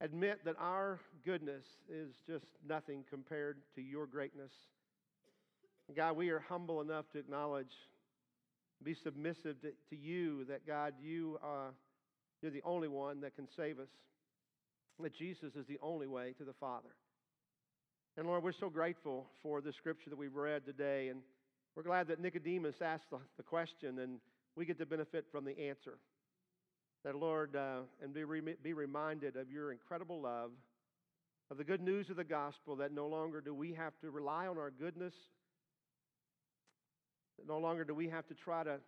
admit 0.00 0.42
that 0.46 0.54
our 0.58 1.00
goodness 1.22 1.64
is 1.86 2.14
just 2.26 2.46
nothing 2.66 3.04
compared 3.10 3.58
to 3.74 3.82
your 3.82 4.06
greatness. 4.06 4.52
God, 5.94 6.16
we 6.16 6.30
are 6.30 6.42
humble 6.48 6.80
enough 6.80 7.04
to 7.12 7.18
acknowledge, 7.18 7.74
be 8.82 8.96
submissive 9.04 9.60
to, 9.60 9.72
to 9.90 9.96
you, 9.96 10.46
that 10.46 10.66
God, 10.66 10.94
you, 11.02 11.38
uh, 11.44 11.72
you're 12.40 12.50
the 12.50 12.62
only 12.64 12.88
one 12.88 13.20
that 13.20 13.36
can 13.36 13.48
save 13.54 13.78
us, 13.78 13.88
that 14.98 15.14
Jesus 15.14 15.52
is 15.54 15.66
the 15.66 15.78
only 15.82 16.06
way 16.06 16.32
to 16.38 16.44
the 16.44 16.54
Father. 16.54 16.88
And 18.16 18.26
Lord, 18.26 18.42
we're 18.42 18.52
so 18.58 18.70
grateful 18.70 19.26
for 19.42 19.60
the 19.60 19.74
scripture 19.74 20.08
that 20.08 20.18
we've 20.18 20.34
read 20.34 20.64
today. 20.64 21.08
And 21.08 21.20
we're 21.76 21.82
glad 21.82 22.08
that 22.08 22.20
Nicodemus 22.20 22.76
asked 22.80 23.10
the, 23.10 23.18
the 23.36 23.42
question 23.42 23.98
and 23.98 24.18
we 24.56 24.66
get 24.66 24.78
to 24.78 24.86
benefit 24.86 25.26
from 25.30 25.44
the 25.44 25.58
answer. 25.58 25.98
That, 27.04 27.14
Lord, 27.14 27.54
uh, 27.54 27.80
and 28.02 28.12
be, 28.12 28.24
re- 28.24 28.56
be 28.62 28.72
reminded 28.72 29.36
of 29.36 29.50
your 29.50 29.70
incredible 29.70 30.20
love, 30.20 30.50
of 31.50 31.56
the 31.56 31.64
good 31.64 31.80
news 31.80 32.10
of 32.10 32.16
the 32.16 32.24
gospel, 32.24 32.76
that 32.76 32.92
no 32.92 33.06
longer 33.06 33.40
do 33.40 33.54
we 33.54 33.72
have 33.74 33.92
to 34.00 34.10
rely 34.10 34.46
on 34.48 34.58
our 34.58 34.70
goodness, 34.70 35.14
no 37.46 37.58
longer 37.58 37.84
do 37.84 37.94
we 37.94 38.08
have 38.08 38.26
to 38.26 38.34
try 38.34 38.64
to 38.64 38.78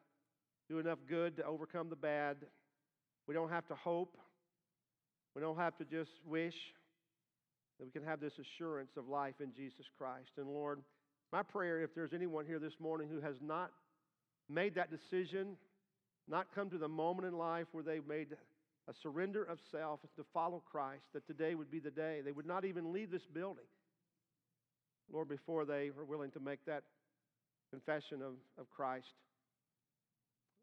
do 0.69 0.79
enough 0.79 0.99
good 1.09 1.37
to 1.37 1.45
overcome 1.45 1.89
the 1.89 1.97
bad. 1.97 2.37
We 3.27 3.35
don't 3.35 3.51
have 3.51 3.67
to 3.69 3.75
hope. 3.75 4.17
We 5.35 5.43
don't 5.43 5.57
have 5.57 5.77
to 5.79 5.85
just 5.85 6.11
wish 6.27 6.55
that 7.79 7.85
we 7.85 7.91
can 7.91 8.05
have 8.05 8.21
this 8.21 8.33
assurance 8.39 8.91
of 8.97 9.09
life 9.09 9.35
in 9.41 9.53
Jesus 9.55 9.87
Christ. 9.97 10.31
And 10.37 10.49
Lord, 10.49 10.81
my 11.33 11.43
prayer, 11.43 11.81
if 11.83 11.95
there's 11.95 12.13
anyone 12.13 12.45
here 12.45 12.59
this 12.59 12.73
morning 12.81 13.09
who 13.09 13.21
has 13.21 13.37
not 13.41 13.71
made 14.49 14.75
that 14.75 14.89
decision, 14.91 15.57
not 16.29 16.49
come 16.55 16.71
to 16.71 16.79
the 16.79 16.89
moment 16.89 17.27
in 17.29 17.39
life 17.39 17.67
where 17.73 17.85
they've 17.85 18.07
made 18.07 18.29
a 18.89 18.93
surrender 19.03 19.45
of 19.45 19.59
self 19.71 20.01
to 20.17 20.25
follow 20.35 20.63
Christ, 20.71 21.05
that 21.15 21.27
today 21.27 21.55
would 21.55 21.71
be 21.71 21.79
the 21.79 21.91
day. 21.91 22.21
They 22.25 22.33
would 22.33 22.47
not 22.47 22.65
even 22.65 22.93
leave 22.93 23.11
this 23.11 23.23
building, 23.33 23.65
Lord, 25.13 25.29
before 25.29 25.65
they 25.65 25.91
are 25.97 26.05
willing 26.05 26.33
to 26.33 26.41
make 26.41 26.65
that 26.67 26.83
confession 27.71 28.23
of, 28.23 28.33
of 28.59 28.69
Christ. 28.71 29.07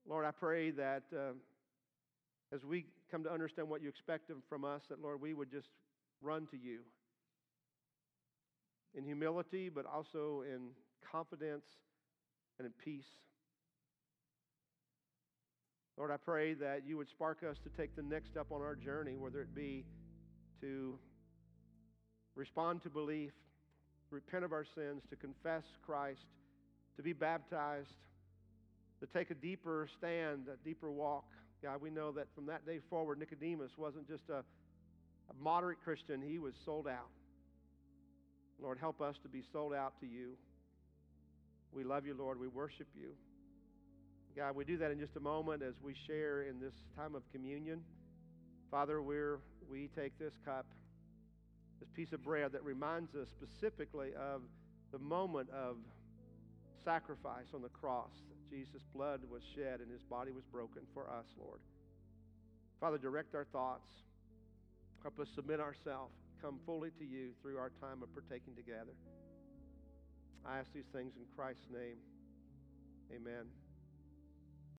Lord, 0.07 0.25
I 0.25 0.31
pray 0.31 0.71
that 0.71 1.03
uh, 1.15 1.33
as 2.53 2.63
we 2.65 2.85
come 3.09 3.23
to 3.23 3.31
understand 3.31 3.69
what 3.69 3.81
you 3.81 3.87
expect 3.87 4.31
from 4.49 4.65
us, 4.65 4.81
that, 4.89 5.01
Lord, 5.01 5.21
we 5.21 5.33
would 5.33 5.51
just 5.51 5.67
run 6.21 6.47
to 6.51 6.57
you 6.57 6.79
in 8.97 9.05
humility, 9.05 9.69
but 9.69 9.85
also 9.85 10.43
in 10.51 10.69
confidence 11.09 11.65
and 12.57 12.65
in 12.65 12.73
peace. 12.83 13.05
Lord, 15.97 16.11
I 16.11 16.17
pray 16.17 16.53
that 16.55 16.81
you 16.85 16.97
would 16.97 17.09
spark 17.09 17.43
us 17.49 17.57
to 17.63 17.69
take 17.81 17.95
the 17.95 18.01
next 18.01 18.29
step 18.29 18.47
on 18.51 18.61
our 18.61 18.75
journey, 18.75 19.15
whether 19.17 19.41
it 19.41 19.55
be 19.55 19.85
to 20.61 20.97
respond 22.35 22.83
to 22.83 22.89
belief, 22.89 23.31
repent 24.09 24.43
of 24.43 24.51
our 24.51 24.65
sins, 24.75 25.03
to 25.09 25.15
confess 25.15 25.63
Christ, 25.85 26.25
to 26.97 27.03
be 27.03 27.13
baptized, 27.13 27.89
to 28.99 29.07
take 29.07 29.31
a 29.31 29.35
deeper 29.35 29.87
stand, 29.97 30.47
a 30.51 30.63
deeper 30.63 30.91
walk. 30.91 31.25
God, 31.63 31.81
we 31.81 31.89
know 31.89 32.11
that 32.11 32.27
from 32.35 32.45
that 32.47 32.65
day 32.65 32.79
forward, 32.89 33.19
Nicodemus 33.19 33.71
wasn't 33.77 34.07
just 34.07 34.23
a, 34.29 34.39
a 34.39 35.33
moderate 35.39 35.79
Christian, 35.83 36.21
he 36.21 36.37
was 36.37 36.53
sold 36.63 36.87
out. 36.87 37.09
Lord, 38.61 38.77
help 38.79 39.01
us 39.01 39.15
to 39.23 39.29
be 39.29 39.43
sold 39.51 39.73
out 39.73 39.99
to 40.01 40.07
you. 40.07 40.31
We 41.71 41.83
love 41.83 42.05
you, 42.05 42.15
Lord. 42.17 42.39
We 42.39 42.47
worship 42.47 42.87
you. 42.95 43.09
God, 44.35 44.55
we 44.55 44.65
do 44.65 44.77
that 44.77 44.91
in 44.91 44.99
just 44.99 45.15
a 45.15 45.19
moment 45.19 45.63
as 45.63 45.73
we 45.81 45.95
share 46.05 46.43
in 46.43 46.59
this 46.59 46.73
time 46.95 47.15
of 47.15 47.23
communion. 47.31 47.81
Father, 48.69 49.01
we're, 49.01 49.39
we 49.69 49.89
take 49.95 50.17
this 50.19 50.33
cup, 50.45 50.65
this 51.79 51.89
piece 51.95 52.13
of 52.13 52.23
bread 52.23 52.51
that 52.51 52.63
reminds 52.63 53.15
us 53.15 53.27
specifically 53.29 54.09
of 54.13 54.41
the 54.91 54.99
moment 54.99 55.49
of 55.49 55.77
sacrifice 56.85 57.47
on 57.53 57.61
the 57.61 57.69
cross. 57.69 58.11
Jesus' 58.49 58.83
blood 58.93 59.21
was 59.29 59.41
shed 59.55 59.79
and 59.81 59.91
his 59.91 60.03
body 60.03 60.31
was 60.31 60.43
broken 60.51 60.83
for 60.93 61.09
us, 61.09 61.25
Lord. 61.39 61.59
Father, 62.79 62.97
direct 62.97 63.35
our 63.35 63.45
thoughts. 63.45 63.89
Help 65.01 65.19
us 65.19 65.27
submit 65.35 65.59
ourselves, 65.59 66.13
come 66.41 66.59
fully 66.65 66.89
to 66.99 67.05
you 67.05 67.31
through 67.41 67.57
our 67.57 67.71
time 67.81 68.03
of 68.03 68.13
partaking 68.13 68.55
together. 68.55 68.93
I 70.45 70.59
ask 70.59 70.71
these 70.73 70.87
things 70.93 71.13
in 71.17 71.23
Christ's 71.35 71.67
name. 71.71 71.97
Amen. 73.13 73.47